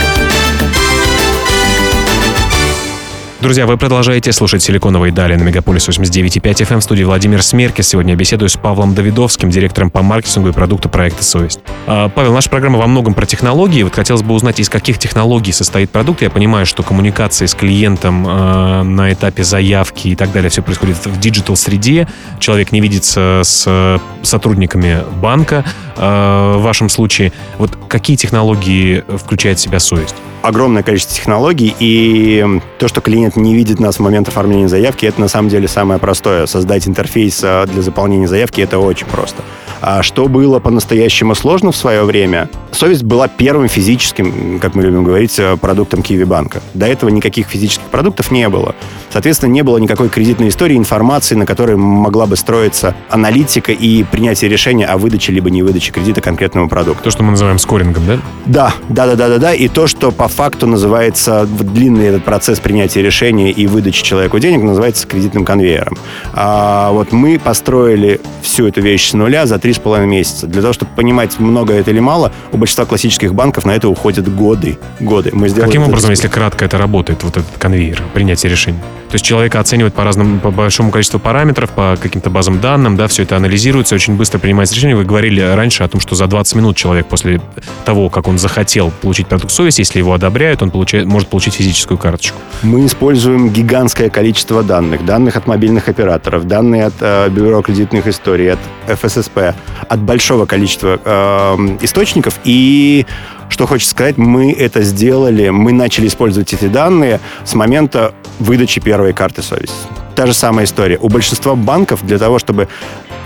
Друзья, 3.41 3.65
вы 3.65 3.75
продолжаете 3.75 4.31
слушать 4.33 4.61
«Силиконовые 4.61 5.11
дали» 5.11 5.33
на 5.35 5.41
Мегаполис 5.41 5.89
89.5 5.89 6.43
FM 6.43 6.79
в 6.79 6.83
студии 6.83 7.01
Владимир 7.01 7.41
Смеркис. 7.41 7.87
Сегодня 7.87 8.15
беседую 8.15 8.49
с 8.49 8.55
Павлом 8.55 8.93
Давидовским, 8.93 9.49
директором 9.49 9.89
по 9.89 10.03
маркетингу 10.03 10.49
и 10.49 10.51
продукту 10.51 10.89
проекта 10.89 11.23
«Совесть». 11.23 11.59
А, 11.87 12.09
Павел, 12.09 12.35
наша 12.35 12.51
программа 12.51 12.77
во 12.77 12.85
многом 12.85 13.15
про 13.15 13.25
технологии. 13.25 13.81
Вот 13.81 13.95
хотелось 13.95 14.21
бы 14.21 14.35
узнать, 14.35 14.59
из 14.59 14.69
каких 14.69 14.99
технологий 14.99 15.53
состоит 15.53 15.89
продукт. 15.89 16.21
Я 16.21 16.29
понимаю, 16.29 16.67
что 16.67 16.83
коммуникация 16.83 17.47
с 17.47 17.55
клиентом 17.55 18.27
э, 18.27 18.83
на 18.83 19.11
этапе 19.11 19.43
заявки 19.43 20.09
и 20.09 20.15
так 20.15 20.31
далее 20.31 20.51
все 20.51 20.61
происходит 20.61 21.03
в 21.03 21.19
диджитал-среде. 21.19 22.07
Человек 22.39 22.71
не 22.71 22.79
видится 22.79 23.41
с 23.43 23.99
сотрудниками 24.21 24.99
банка. 25.19 25.65
Э, 25.97 26.57
в 26.57 26.61
вашем 26.61 26.89
случае, 26.89 27.33
вот 27.57 27.71
какие 27.87 28.17
технологии 28.17 29.03
включает 29.17 29.57
в 29.57 29.61
себя 29.61 29.79
«Совесть»? 29.79 30.13
Огромное 30.41 30.83
количество 30.83 31.15
технологий, 31.15 31.75
и 31.79 32.45
то, 32.79 32.87
что 32.87 33.01
клиент 33.01 33.35
не 33.35 33.55
видит 33.55 33.79
нас 33.79 33.97
в 33.97 33.99
момент 33.99 34.27
оформления 34.27 34.67
заявки, 34.67 35.05
это 35.05 35.21
на 35.21 35.27
самом 35.27 35.49
деле 35.49 35.67
самое 35.67 35.99
простое. 35.99 36.45
Создать 36.45 36.87
интерфейс 36.87 37.41
а, 37.43 37.65
для 37.65 37.81
заполнения 37.81 38.27
заявки— 38.27 38.61
это 38.61 38.79
очень 38.79 39.07
просто. 39.07 39.41
А 39.81 40.03
что 40.03 40.27
было 40.27 40.59
по-настоящему 40.59 41.33
сложно 41.33 41.71
в 41.71 41.75
свое 41.75 42.03
время? 42.03 42.49
Совесть 42.71 43.03
была 43.03 43.27
первым 43.27 43.67
физическим, 43.67 44.59
как 44.59 44.75
мы 44.75 44.83
любим 44.83 45.03
говорить, 45.03 45.37
э, 45.39 45.57
продуктом 45.57 46.03
Киви 46.03 46.23
банка. 46.23 46.61
До 46.75 46.85
этого 46.85 47.09
никаких 47.09 47.47
физических 47.47 47.85
продуктов 47.87 48.29
не 48.29 48.47
было. 48.47 48.75
Соответственно, 49.11 49.51
не 49.51 49.61
было 49.61 49.77
никакой 49.77 50.09
кредитной 50.09 50.49
истории, 50.49 50.77
информации, 50.77 51.35
на 51.35 51.45
которой 51.45 51.75
могла 51.75 52.25
бы 52.25 52.35
строиться 52.35 52.95
аналитика 53.09 53.71
и 53.71 54.03
принятие 54.03 54.49
решения 54.49 54.85
о 54.85 54.97
выдаче 54.97 55.31
либо 55.31 55.49
не 55.49 55.63
выдаче 55.63 55.91
кредита 55.91 56.21
конкретному 56.21 56.69
продукту. 56.69 57.03
То, 57.03 57.11
что 57.11 57.23
мы 57.23 57.31
называем 57.31 57.59
скорингом, 57.59 58.05
да? 58.05 58.19
Да, 58.45 58.73
да, 58.89 59.07
да, 59.07 59.15
да, 59.15 59.29
да, 59.29 59.37
да. 59.37 59.53
И 59.53 59.67
то, 59.67 59.87
что 59.87 60.11
по 60.11 60.27
факту 60.27 60.67
называется 60.67 61.45
длинный 61.45 62.07
этот 62.07 62.23
процесс 62.23 62.59
принятия 62.59 63.01
решения 63.01 63.51
и 63.51 63.67
выдачи 63.67 64.03
человеку 64.03 64.39
денег, 64.39 64.63
называется 64.63 65.07
кредитным 65.07 65.45
конвейером. 65.45 65.97
А 66.33 66.91
вот 66.91 67.11
мы 67.11 67.39
построили 67.39 68.21
всю 68.41 68.67
эту 68.67 68.81
вещь 68.81 69.09
с 69.09 69.13
нуля 69.13 69.45
за 69.45 69.59
три 69.59 69.73
с 69.73 69.79
половиной 69.79 70.09
месяца. 70.09 70.47
Для 70.47 70.61
того, 70.61 70.73
чтобы 70.73 70.91
понимать, 70.95 71.39
много 71.39 71.73
это 71.73 71.91
или 71.91 71.99
мало, 71.99 72.31
у 72.51 72.57
большинства 72.57 72.85
классических 72.85 73.33
банков 73.33 73.65
на 73.65 73.75
это 73.75 73.89
уходят 73.89 74.33
годы. 74.33 74.77
Годы. 74.99 75.31
Мы 75.33 75.49
Каким 75.49 75.83
образом, 75.83 76.11
если 76.11 76.27
кратко 76.27 76.65
это 76.65 76.77
работает, 76.77 77.23
вот 77.23 77.37
этот 77.37 77.57
конвейер, 77.57 78.01
принятие 78.13 78.51
решений? 78.51 78.79
То 79.11 79.15
есть 79.15 79.25
человека 79.25 79.59
оценивают 79.59 79.93
по 79.93 80.05
разным, 80.05 80.39
по 80.39 80.51
большому 80.51 80.89
количеству 80.89 81.19
параметров, 81.19 81.69
по 81.71 81.97
каким-то 82.01 82.29
базам 82.29 82.61
данным, 82.61 82.95
да, 82.95 83.07
все 83.07 83.23
это 83.23 83.35
анализируется, 83.35 83.93
очень 83.93 84.15
быстро 84.15 84.39
принимается 84.39 84.73
решение. 84.73 84.95
Вы 84.95 85.03
говорили 85.03 85.41
раньше 85.41 85.83
о 85.83 85.89
том, 85.89 85.99
что 85.99 86.15
за 86.15 86.27
20 86.27 86.55
минут 86.55 86.77
человек 86.77 87.07
после 87.07 87.41
того, 87.83 88.09
как 88.09 88.29
он 88.29 88.37
захотел 88.37 88.89
получить 89.01 89.27
продукт 89.27 89.51
совесть, 89.51 89.79
если 89.79 89.99
его 89.99 90.13
одобряют, 90.13 90.61
он 90.61 90.71
получает, 90.71 91.07
может 91.07 91.27
получить 91.27 91.55
физическую 91.55 91.97
карточку. 91.97 92.37
Мы 92.63 92.85
используем 92.85 93.49
гигантское 93.49 94.09
количество 94.09 94.63
данных. 94.63 95.05
Данных 95.05 95.35
от 95.35 95.45
мобильных 95.45 95.89
операторов, 95.89 96.47
данные 96.47 96.85
от 96.85 96.93
э, 97.01 97.27
Бюро 97.27 97.61
кредитных 97.61 98.07
историй, 98.07 98.53
от 98.53 98.59
ФССП, 98.87 99.53
от 99.89 99.99
большого 99.99 100.45
количества 100.45 100.97
э, 101.03 101.77
источников. 101.81 102.39
И 102.45 103.05
что 103.51 103.67
хочется 103.67 103.91
сказать, 103.91 104.17
мы 104.17 104.51
это 104.53 104.81
сделали, 104.81 105.49
мы 105.49 105.73
начали 105.73 106.07
использовать 106.07 106.53
эти 106.53 106.65
данные 106.65 107.19
с 107.43 107.53
момента 107.53 108.13
выдачи 108.39 108.79
первой 108.79 109.13
карты 109.13 109.43
совести. 109.43 109.75
Та 110.15 110.25
же 110.25 110.33
самая 110.33 110.65
история. 110.65 110.97
У 110.97 111.09
большинства 111.09 111.55
банков 111.55 112.05
для 112.05 112.17
того, 112.17 112.39
чтобы 112.39 112.69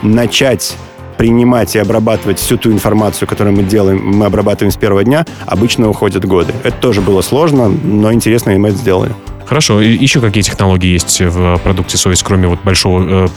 начать 0.01 0.75
принимать 1.17 1.75
и 1.75 1.79
обрабатывать 1.79 2.39
всю 2.39 2.57
ту 2.57 2.71
информацию, 2.71 3.27
которую 3.27 3.55
мы 3.55 3.63
делаем, 3.63 4.01
мы 4.03 4.25
обрабатываем 4.25 4.71
с 4.71 4.77
первого 4.77 5.03
дня, 5.03 5.25
обычно 5.45 5.89
уходят 5.89 6.25
годы. 6.25 6.53
Это 6.63 6.75
тоже 6.77 7.01
было 7.01 7.21
сложно, 7.21 7.69
но 7.69 8.11
интересно, 8.11 8.51
и 8.51 8.57
мы 8.57 8.69
это 8.69 8.77
сделали. 8.77 9.13
Хорошо. 9.45 9.79
И 9.81 9.91
еще 9.91 10.21
какие 10.21 10.43
технологии 10.43 10.89
есть 10.89 11.21
в 11.21 11.57
продукте 11.59 11.97
совесть, 11.97 12.23
кроме 12.23 12.47
вот 12.47 12.59
большого 12.63 13.25
э, 13.25 13.27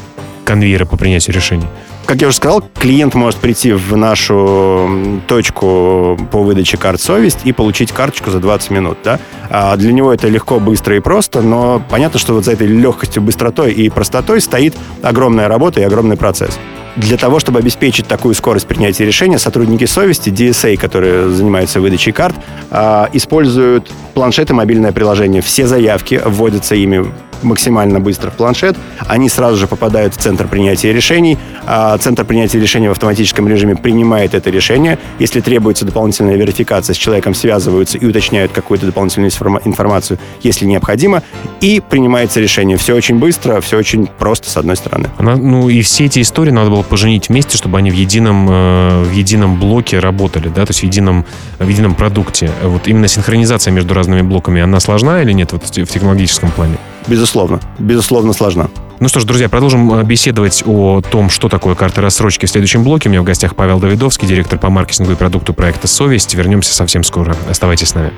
конвейера 0.48 0.86
по 0.86 0.96
принятию 0.96 1.36
решений? 1.36 1.66
Как 2.06 2.22
я 2.22 2.28
уже 2.28 2.38
сказал, 2.38 2.64
клиент 2.74 3.14
может 3.14 3.38
прийти 3.38 3.72
в 3.72 3.94
нашу 3.94 5.20
точку 5.26 6.18
по 6.32 6.42
выдаче 6.42 6.78
карт 6.78 7.02
совесть 7.02 7.40
и 7.44 7.52
получить 7.52 7.92
карточку 7.92 8.30
за 8.30 8.40
20 8.40 8.70
минут. 8.70 8.96
Да? 9.04 9.20
А 9.50 9.76
для 9.76 9.92
него 9.92 10.10
это 10.10 10.26
легко, 10.28 10.58
быстро 10.58 10.96
и 10.96 11.00
просто, 11.00 11.42
но 11.42 11.82
понятно, 11.90 12.18
что 12.18 12.32
вот 12.32 12.46
за 12.46 12.52
этой 12.52 12.66
легкостью, 12.66 13.20
быстротой 13.20 13.72
и 13.72 13.90
простотой 13.90 14.40
стоит 14.40 14.74
огромная 15.02 15.48
работа 15.48 15.80
и 15.80 15.84
огромный 15.84 16.16
процесс. 16.16 16.58
Для 16.96 17.16
того, 17.16 17.38
чтобы 17.38 17.58
обеспечить 17.58 18.06
такую 18.06 18.34
скорость 18.34 18.66
принятия 18.66 19.04
решения, 19.04 19.38
сотрудники 19.38 19.84
совести, 19.84 20.30
DSA, 20.30 20.76
которые 20.76 21.28
занимаются 21.30 21.80
выдачей 21.80 22.12
карт, 22.12 22.34
а, 22.70 23.08
используют 23.12 23.90
планшет 24.14 24.50
и 24.50 24.52
мобильное 24.52 24.92
приложение. 24.92 25.42
Все 25.42 25.66
заявки 25.66 26.20
вводятся 26.24 26.74
ими 26.74 27.06
максимально 27.42 28.00
быстро 28.00 28.30
в 28.30 28.34
планшет, 28.34 28.76
они 29.06 29.28
сразу 29.28 29.56
же 29.56 29.66
попадают 29.66 30.14
в 30.14 30.18
центр 30.18 30.48
принятия 30.48 30.92
решений. 30.92 31.38
А 31.70 31.98
центр 31.98 32.24
принятия 32.24 32.58
решений 32.58 32.88
в 32.88 32.92
автоматическом 32.92 33.46
режиме 33.46 33.76
принимает 33.76 34.32
это 34.32 34.48
решение. 34.48 34.98
Если 35.18 35.42
требуется 35.42 35.84
дополнительная 35.84 36.34
верификация, 36.36 36.94
с 36.94 36.96
человеком 36.96 37.34
связываются 37.34 37.98
и 37.98 38.06
уточняют 38.06 38.52
какую-то 38.52 38.86
дополнительную 38.86 39.30
информацию, 39.66 40.18
если 40.42 40.64
необходимо, 40.64 41.22
и 41.60 41.82
принимается 41.86 42.40
решение. 42.40 42.78
Все 42.78 42.94
очень 42.94 43.18
быстро, 43.18 43.60
все 43.60 43.76
очень 43.76 44.06
просто, 44.06 44.48
с 44.48 44.56
одной 44.56 44.76
стороны. 44.76 45.10
Она, 45.18 45.36
ну 45.36 45.68
и 45.68 45.82
все 45.82 46.06
эти 46.06 46.22
истории 46.22 46.52
надо 46.52 46.70
было 46.70 46.82
поженить 46.82 47.28
вместе, 47.28 47.58
чтобы 47.58 47.76
они 47.76 47.90
в 47.90 47.94
едином, 47.94 48.48
э, 48.48 49.02
в 49.02 49.12
едином 49.12 49.60
блоке 49.60 49.98
работали, 49.98 50.48
да, 50.48 50.64
то 50.64 50.70
есть 50.70 50.80
в 50.80 50.84
едином, 50.84 51.26
в 51.58 51.68
едином 51.68 51.94
продукте. 51.94 52.50
Вот 52.62 52.88
именно 52.88 53.08
синхронизация 53.08 53.72
между 53.72 53.92
разными 53.92 54.22
блоками, 54.22 54.62
она 54.62 54.80
сложна 54.80 55.20
или 55.20 55.32
нет 55.32 55.52
вот 55.52 55.64
в 55.64 55.70
технологическом 55.70 56.50
плане? 56.50 56.78
Безусловно. 57.06 57.60
Безусловно, 57.78 58.32
сложна. 58.32 58.70
Ну 59.00 59.08
что 59.08 59.20
ж, 59.20 59.24
друзья, 59.24 59.48
продолжим 59.48 60.00
э, 60.00 60.02
беседовать 60.02 60.64
о 60.66 61.00
том, 61.00 61.30
что 61.30 61.48
такое 61.48 61.76
карта 61.76 62.00
рассрочки 62.00 62.46
в 62.46 62.50
следующем 62.50 62.82
блоке. 62.82 63.08
У 63.08 63.12
меня 63.12 63.22
в 63.22 63.24
гостях 63.24 63.54
Павел 63.54 63.78
Давидовский, 63.78 64.26
директор 64.26 64.58
по 64.58 64.70
маркетингу 64.70 65.12
и 65.12 65.14
продукту 65.14 65.54
проекта 65.54 65.86
«Совесть». 65.86 66.34
Вернемся 66.34 66.74
совсем 66.74 67.04
скоро. 67.04 67.36
Оставайтесь 67.48 67.90
с 67.90 67.94
нами. 67.94 68.12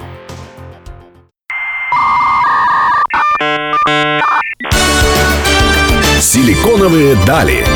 Силиконовые 6.19 7.17
дали. 7.27 7.67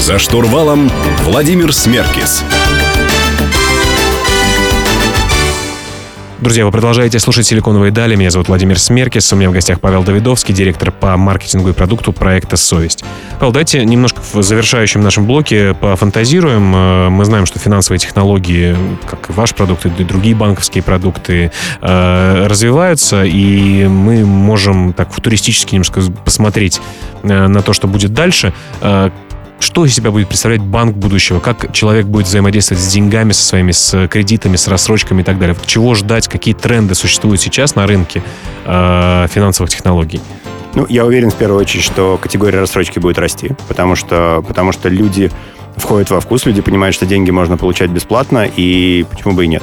За 0.00 0.18
штурвалом 0.18 0.90
Владимир 1.24 1.74
Смеркис. 1.74 2.42
Друзья, 6.38 6.66
вы 6.66 6.70
продолжаете 6.70 7.18
слушать 7.18 7.46
«Силиконовые 7.46 7.90
дали». 7.90 8.14
Меня 8.14 8.30
зовут 8.30 8.48
Владимир 8.48 8.78
Смеркис. 8.78 9.32
У 9.32 9.36
меня 9.36 9.48
в 9.48 9.54
гостях 9.54 9.80
Павел 9.80 10.02
Давидовский, 10.02 10.52
директор 10.52 10.92
по 10.92 11.16
маркетингу 11.16 11.70
и 11.70 11.72
продукту 11.72 12.12
проекта 12.12 12.58
«Совесть». 12.58 13.04
Павел, 13.40 13.52
давайте 13.52 13.82
немножко 13.86 14.20
в 14.20 14.42
завершающем 14.42 15.00
нашем 15.00 15.24
блоке 15.24 15.72
пофантазируем. 15.72 16.76
Э, 16.76 17.08
мы 17.08 17.24
знаем, 17.24 17.46
что 17.46 17.58
финансовые 17.58 18.00
технологии, 18.00 18.76
как 19.08 19.30
и 19.30 19.32
ваш 19.32 19.54
продукт, 19.54 19.86
и 19.86 20.04
другие 20.04 20.34
банковские 20.34 20.82
продукты, 20.82 21.52
э, 21.80 22.46
развиваются, 22.46 23.24
и 23.24 23.86
мы 23.86 24.26
можем 24.26 24.92
так 24.92 25.14
футуристически 25.14 25.74
немножко 25.74 26.02
посмотреть 26.22 26.82
э, 27.22 27.46
на 27.46 27.62
то, 27.62 27.72
что 27.72 27.88
будет 27.88 28.12
дальше. 28.12 28.52
Что 29.58 29.84
из 29.84 29.94
себя 29.94 30.10
будет 30.10 30.28
представлять 30.28 30.60
банк 30.60 30.96
будущего? 30.96 31.40
Как 31.40 31.72
человек 31.72 32.06
будет 32.06 32.26
взаимодействовать 32.26 32.82
с 32.82 32.92
деньгами, 32.92 33.32
со 33.32 33.42
своими, 33.42 33.72
с 33.72 34.06
кредитами, 34.08 34.56
с 34.56 34.68
рассрочками 34.68 35.22
и 35.22 35.24
так 35.24 35.38
далее? 35.38 35.56
Чего 35.66 35.94
ждать? 35.94 36.28
Какие 36.28 36.54
тренды 36.54 36.94
существуют 36.94 37.40
сейчас 37.40 37.74
на 37.74 37.86
рынке 37.86 38.22
э, 38.64 39.26
финансовых 39.30 39.70
технологий? 39.70 40.20
Ну, 40.74 40.84
я 40.90 41.06
уверен 41.06 41.30
в 41.30 41.36
первую 41.36 41.60
очередь, 41.62 41.84
что 41.84 42.18
категория 42.20 42.60
рассрочки 42.60 42.98
будет 42.98 43.18
расти, 43.18 43.52
потому 43.66 43.96
что, 43.96 44.44
потому 44.46 44.72
что 44.72 44.90
люди 44.90 45.30
входят 45.76 46.10
во 46.10 46.20
вкус, 46.20 46.44
люди 46.44 46.60
понимают, 46.60 46.94
что 46.94 47.06
деньги 47.06 47.30
можно 47.30 47.56
получать 47.56 47.90
бесплатно, 47.90 48.46
и 48.56 49.06
почему 49.10 49.32
бы 49.32 49.44
и 49.44 49.48
нет. 49.48 49.62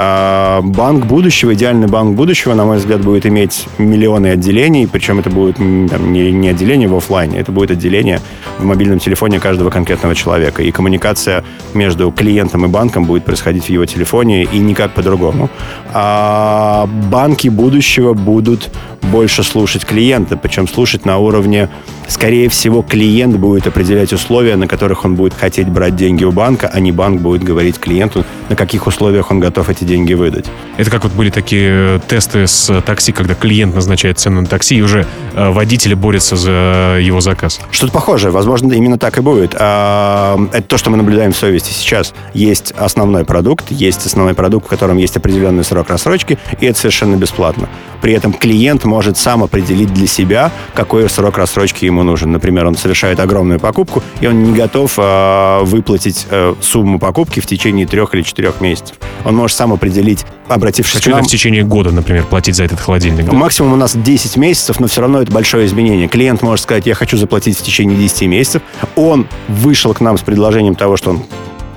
А, 0.00 0.60
банк 0.62 1.06
будущего, 1.06 1.54
идеальный 1.54 1.88
банк 1.88 2.14
будущего, 2.14 2.54
на 2.54 2.64
мой 2.64 2.76
взгляд, 2.76 3.00
будет 3.00 3.26
иметь 3.26 3.66
миллионы 3.78 4.28
отделений, 4.28 4.86
причем 4.86 5.18
это 5.18 5.28
будет 5.28 5.56
там, 5.56 6.12
не, 6.12 6.30
не 6.30 6.50
отделение 6.50 6.86
в 6.86 6.94
офлайне, 6.94 7.38
это 7.40 7.50
будет 7.50 7.72
отделение 7.72 8.20
в 8.58 8.64
мобильном 8.64 9.00
телефоне 9.00 9.40
каждого 9.40 9.70
конкретного 9.70 10.14
человека. 10.14 10.62
И 10.62 10.70
коммуникация 10.70 11.42
между 11.74 12.12
клиентом 12.12 12.64
и 12.64 12.68
банком 12.68 13.06
будет 13.06 13.24
происходить 13.24 13.64
в 13.64 13.70
его 13.70 13.86
телефоне 13.86 14.44
и 14.44 14.58
никак 14.58 14.92
по-другому. 14.92 15.50
А 15.92 16.88
банки 17.10 17.48
будущего 17.48 18.14
будут 18.14 18.70
больше 19.02 19.42
слушать 19.42 19.84
клиента, 19.84 20.36
причем 20.36 20.68
слушать 20.68 21.06
на 21.06 21.18
уровне, 21.18 21.68
скорее 22.06 22.48
всего, 22.48 22.82
клиент 22.82 23.36
будет 23.36 23.66
определять 23.66 24.12
условия, 24.12 24.54
на 24.54 24.68
которых 24.68 25.04
он 25.04 25.16
будет 25.16 25.34
хотеть 25.34 25.68
брать 25.68 25.96
деньги 25.96 26.22
у 26.22 26.30
банка, 26.30 26.70
а 26.72 26.78
не 26.78 26.92
банк 26.92 27.20
будет 27.20 27.42
говорить 27.42 27.78
клиенту, 27.78 28.24
на 28.48 28.56
каких 28.56 28.86
условиях 28.86 29.30
он 29.30 29.40
готов 29.40 29.68
эти 29.68 29.84
деньги 29.84 30.14
выдать. 30.14 30.46
Это 30.76 30.90
как 30.90 31.04
вот 31.04 31.12
были 31.12 31.30
такие 31.30 31.96
э, 31.96 32.00
тесты 32.06 32.46
с 32.46 32.80
такси, 32.82 33.12
когда 33.12 33.34
клиент 33.34 33.74
назначает 33.74 34.18
цену 34.18 34.42
на 34.42 34.46
такси, 34.46 34.76
и 34.76 34.82
уже 34.82 35.06
э, 35.34 35.50
водители 35.50 35.94
борются 35.94 36.36
за 36.36 36.98
его 37.00 37.20
заказ. 37.20 37.60
Что-то 37.70 37.92
похожее. 37.92 38.30
Возможно, 38.30 38.72
именно 38.72 38.98
так 38.98 39.18
и 39.18 39.20
будет. 39.20 39.54
А, 39.58 40.38
это 40.52 40.66
то, 40.66 40.78
что 40.78 40.90
мы 40.90 40.96
наблюдаем 40.96 41.32
в 41.32 41.36
совести 41.36 41.72
сейчас. 41.72 42.14
Есть 42.34 42.72
основной 42.76 43.24
продукт, 43.24 43.70
есть 43.70 44.06
основной 44.06 44.34
продукт, 44.34 44.66
в 44.66 44.68
котором 44.68 44.96
есть 44.96 45.16
определенный 45.16 45.64
срок 45.64 45.90
рассрочки, 45.90 46.38
и 46.60 46.66
это 46.66 46.78
совершенно 46.78 47.16
бесплатно. 47.16 47.68
При 48.00 48.12
этом 48.12 48.32
клиент 48.32 48.84
может 48.84 49.16
сам 49.16 49.42
определить 49.42 49.92
для 49.92 50.06
себя, 50.06 50.52
какой 50.74 51.08
срок 51.10 51.38
рассрочки 51.38 51.84
ему 51.84 52.02
нужен. 52.02 52.30
Например, 52.30 52.66
он 52.66 52.76
совершает 52.76 53.20
огромную 53.20 53.58
покупку, 53.58 54.02
и 54.20 54.26
он 54.26 54.42
не 54.42 54.56
готов 54.56 54.94
э, 54.96 55.60
выплатить 55.62 56.26
э, 56.30 56.54
сумму 56.60 56.98
покупки 56.98 57.40
в 57.40 57.46
течение 57.46 57.86
трех 57.86 58.14
или 58.14 58.22
четырех 58.22 58.37
месяцев. 58.60 58.96
Он 59.24 59.34
может 59.36 59.56
сам 59.56 59.72
определить, 59.72 60.24
обратившись 60.48 60.96
Хочу 60.96 61.10
к 61.10 61.14
нам... 61.14 61.24
в 61.24 61.28
течение 61.28 61.64
года, 61.64 61.90
например, 61.90 62.24
платить 62.24 62.56
за 62.56 62.64
этот 62.64 62.80
холодильник. 62.80 63.26
Да? 63.26 63.32
Максимум 63.32 63.72
у 63.72 63.76
нас 63.76 63.96
10 63.96 64.36
месяцев, 64.36 64.80
но 64.80 64.86
все 64.86 65.00
равно 65.00 65.22
это 65.22 65.32
большое 65.32 65.66
изменение. 65.66 66.08
Клиент 66.08 66.42
может 66.42 66.62
сказать, 66.62 66.86
я 66.86 66.94
хочу 66.94 67.16
заплатить 67.16 67.58
в 67.58 67.62
течение 67.62 67.96
10 67.96 68.22
месяцев. 68.22 68.62
Он 68.96 69.26
вышел 69.48 69.92
к 69.94 70.00
нам 70.00 70.18
с 70.18 70.22
предложением 70.22 70.74
того, 70.74 70.96
что 70.96 71.10
он 71.10 71.22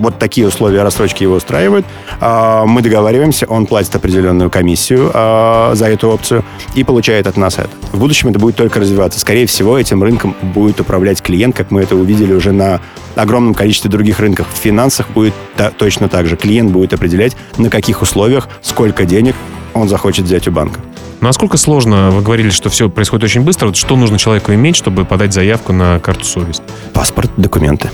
вот 0.02 0.20
такие 0.20 0.48
условия 0.48 0.84
рассрочки 0.84 1.24
его 1.24 1.36
устраивают. 1.36 1.86
А, 2.20 2.66
мы 2.66 2.82
договариваемся, 2.82 3.46
он 3.46 3.66
платит 3.66 3.96
определенную 3.96 4.50
комиссию 4.50 5.12
а, 5.14 5.72
за 5.76 5.88
эту 5.88 6.10
опцию 6.10 6.44
и 6.76 6.84
получает 6.84 7.28
от 7.28 7.38
нас 7.38 7.58
это. 7.58 7.70
В 7.92 8.00
будущем 8.00 8.30
это 8.30 8.40
будет 8.40 8.56
только 8.56 8.80
развиваться. 8.80 9.20
Скорее 9.20 9.46
всего, 9.46 9.78
этим 9.78 10.04
рынком 10.04 10.36
будет 10.42 10.80
управлять 10.80 11.22
клиент, 11.22 11.56
как 11.56 11.72
мы 11.72 11.82
это 11.82 11.96
увидели 11.96 12.34
уже 12.34 12.52
на 12.52 12.82
огромном 13.16 13.54
количестве 13.54 13.90
других 13.90 14.20
рынков. 14.20 14.48
В 14.54 14.58
финансах 14.58 15.10
будет 15.12 15.34
точно 15.78 16.10
так 16.10 16.28
же. 16.28 16.36
Клиент 16.36 16.72
будет 16.72 16.94
определять, 16.94 17.36
на 17.58 17.70
каких 17.70 18.02
условиях, 18.02 18.50
сколько 18.62 19.06
денег 19.06 19.36
он 19.74 19.88
захочет 19.88 20.26
взять 20.26 20.48
у 20.48 20.52
банка. 20.52 20.80
Насколько 21.22 21.58
сложно? 21.58 22.10
Вы 22.10 22.24
говорили, 22.24 22.50
что 22.50 22.70
все 22.70 22.90
происходит 22.90 23.26
очень 23.26 23.42
быстро. 23.42 23.68
Вот 23.68 23.78
что 23.78 23.96
нужно 23.96 24.18
человеку 24.18 24.54
иметь, 24.54 24.76
чтобы 24.76 25.06
подать 25.06 25.34
заявку 25.34 25.72
на 25.72 26.00
карту 26.00 26.26
совесть? 26.26 26.64
Паспорт, 26.94 27.30
документы. 27.38 27.92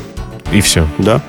И 0.53 0.61
все? 0.61 0.87
Да. 0.97 1.21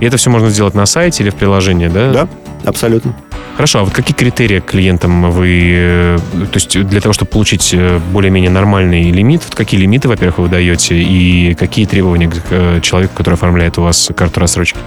И 0.00 0.04
это 0.06 0.16
все 0.16 0.30
можно 0.30 0.50
сделать 0.50 0.74
на 0.74 0.86
сайте 0.86 1.22
или 1.22 1.30
в 1.30 1.34
приложении, 1.34 1.88
да? 1.88 2.12
Да, 2.12 2.28
абсолютно. 2.64 3.14
Хорошо, 3.56 3.78
а 3.78 3.84
вот 3.84 3.94
какие 3.94 4.14
критерии 4.14 4.60
клиентам 4.60 5.30
вы... 5.30 5.72
Э, 5.74 6.18
то 6.34 6.56
есть 6.56 6.78
для 6.78 7.00
того, 7.00 7.14
чтобы 7.14 7.30
получить 7.30 7.72
э, 7.72 7.98
более-менее 8.12 8.50
нормальный 8.50 9.10
лимит, 9.10 9.42
вот 9.44 9.54
какие 9.54 9.80
лимиты, 9.80 10.08
во-первых, 10.08 10.38
вы 10.38 10.48
даете, 10.48 10.94
и 10.94 11.54
какие 11.54 11.86
требования 11.86 12.28
к 12.28 12.42
э, 12.50 12.80
человеку, 12.82 13.14
который 13.16 13.34
оформляет 13.34 13.78
у 13.78 13.82
вас 13.82 14.10
карту 14.14 14.40
рассрочки? 14.40 14.78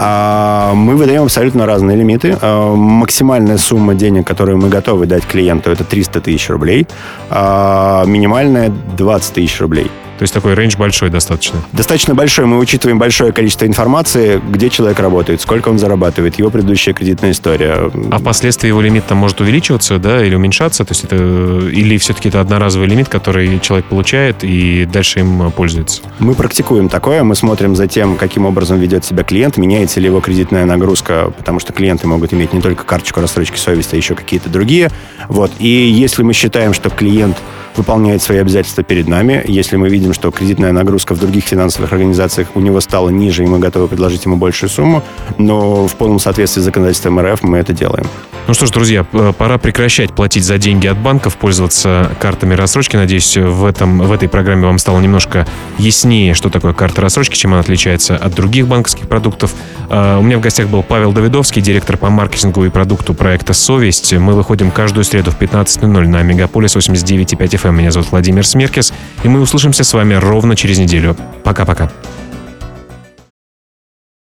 А, 0.00 0.74
мы 0.74 0.94
выдаем 0.94 1.24
абсолютно 1.24 1.66
разные 1.66 1.96
лимиты. 1.96 2.38
А, 2.40 2.74
максимальная 2.76 3.58
сумма 3.58 3.94
денег, 3.96 4.26
которую 4.26 4.58
мы 4.58 4.68
готовы 4.68 5.06
дать 5.06 5.26
клиенту, 5.26 5.72
это 5.72 5.82
300 5.82 6.20
тысяч 6.20 6.48
рублей. 6.48 6.86
А, 7.30 8.04
минимальная 8.04 8.70
20 8.96 9.34
тысяч 9.34 9.60
рублей. 9.60 9.90
То 10.18 10.24
есть 10.24 10.34
такой 10.34 10.54
рейндж 10.54 10.76
большой 10.76 11.10
достаточно. 11.10 11.60
Достаточно 11.72 12.12
большой. 12.12 12.46
Мы 12.46 12.58
учитываем 12.58 12.98
большое 12.98 13.32
количество 13.32 13.66
информации, 13.66 14.42
где 14.50 14.68
человек 14.68 14.98
работает, 14.98 15.40
сколько 15.40 15.68
он 15.68 15.78
зарабатывает, 15.78 16.40
его 16.40 16.50
предыдущая 16.50 16.92
кредитная 16.92 17.30
история. 17.30 17.88
А 18.10 18.18
впоследствии 18.18 18.66
его 18.66 18.80
лимит 18.80 19.06
там 19.06 19.18
может 19.18 19.40
увеличиваться, 19.40 19.98
да, 19.98 20.24
или 20.24 20.34
уменьшаться? 20.34 20.84
То 20.84 20.90
есть 20.90 21.04
это 21.04 21.16
или 21.16 21.96
все-таки 21.98 22.30
это 22.30 22.40
одноразовый 22.40 22.88
лимит, 22.88 23.08
который 23.08 23.60
человек 23.60 23.86
получает 23.86 24.42
и 24.42 24.88
дальше 24.92 25.20
им 25.20 25.52
пользуется? 25.52 26.02
Мы 26.18 26.34
практикуем 26.34 26.88
такое. 26.88 27.22
Мы 27.22 27.36
смотрим 27.36 27.76
за 27.76 27.86
тем, 27.86 28.16
каким 28.16 28.44
образом 28.44 28.80
ведет 28.80 29.04
себя 29.04 29.22
клиент, 29.22 29.56
меняется 29.88 30.00
ли 30.00 30.06
его 30.06 30.20
кредитная 30.20 30.66
нагрузка, 30.66 31.32
потому 31.38 31.60
что 31.60 31.72
клиенты 31.72 32.06
могут 32.06 32.34
иметь 32.34 32.52
не 32.52 32.60
только 32.60 32.84
карточку 32.84 33.20
рассрочки 33.20 33.56
совести, 33.56 33.94
а 33.94 33.96
еще 33.96 34.14
какие-то 34.14 34.50
другие. 34.50 34.90
Вот. 35.28 35.50
И 35.58 35.66
если 35.66 36.22
мы 36.22 36.34
считаем, 36.34 36.74
что 36.74 36.90
клиент 36.90 37.38
выполняет 37.78 38.22
свои 38.22 38.38
обязательства 38.38 38.84
перед 38.84 39.08
нами, 39.08 39.42
если 39.46 39.76
мы 39.76 39.88
видим, 39.88 40.12
что 40.12 40.30
кредитная 40.30 40.72
нагрузка 40.72 41.14
в 41.14 41.20
других 41.20 41.44
финансовых 41.44 41.92
организациях 41.92 42.48
у 42.54 42.60
него 42.60 42.80
стала 42.80 43.08
ниже, 43.08 43.44
и 43.44 43.46
мы 43.46 43.58
готовы 43.58 43.88
предложить 43.88 44.24
ему 44.24 44.36
большую 44.36 44.68
сумму, 44.68 45.02
но 45.38 45.86
в 45.86 45.94
полном 45.94 46.18
соответствии 46.18 46.60
с 46.60 46.64
законодательством 46.64 47.20
РФ 47.20 47.42
мы 47.42 47.58
это 47.58 47.72
делаем. 47.72 48.06
Ну 48.48 48.54
что 48.54 48.64
ж, 48.64 48.70
друзья, 48.70 49.04
пора 49.04 49.58
прекращать 49.58 50.14
платить 50.14 50.42
за 50.42 50.56
деньги 50.56 50.86
от 50.86 50.96
банков, 50.96 51.36
пользоваться 51.36 52.10
картами 52.18 52.54
рассрочки. 52.54 52.96
Надеюсь, 52.96 53.36
в, 53.36 53.66
этом, 53.66 53.98
в 53.98 54.10
этой 54.10 54.26
программе 54.26 54.64
вам 54.64 54.78
стало 54.78 55.00
немножко 55.00 55.46
яснее, 55.76 56.32
что 56.32 56.48
такое 56.48 56.72
карта 56.72 57.02
рассрочки, 57.02 57.36
чем 57.36 57.52
она 57.52 57.60
отличается 57.60 58.16
от 58.16 58.34
других 58.34 58.66
банковских 58.66 59.06
продуктов. 59.06 59.54
А, 59.90 60.18
у 60.18 60.22
меня 60.22 60.38
в 60.38 60.40
гостях 60.40 60.68
был 60.68 60.82
Павел 60.82 61.12
Давидовский, 61.12 61.60
директор 61.60 61.98
по 61.98 62.08
маркетингу 62.08 62.64
и 62.64 62.70
продукту 62.70 63.12
проекта 63.12 63.52
«Совесть». 63.52 64.14
Мы 64.14 64.32
выходим 64.32 64.70
каждую 64.70 65.04
среду 65.04 65.30
в 65.30 65.38
15.00 65.38 65.86
на 66.08 66.22
Мегаполис 66.22 66.74
89.5 66.74 67.36
FM. 67.38 67.67
Меня 67.70 67.90
зовут 67.90 68.10
Владимир 68.10 68.46
Смеркис, 68.46 68.92
и 69.22 69.28
мы 69.28 69.40
услышимся 69.40 69.84
с 69.84 69.92
вами 69.92 70.14
ровно 70.14 70.56
через 70.56 70.78
неделю. 70.78 71.16
Пока-пока. 71.44 71.90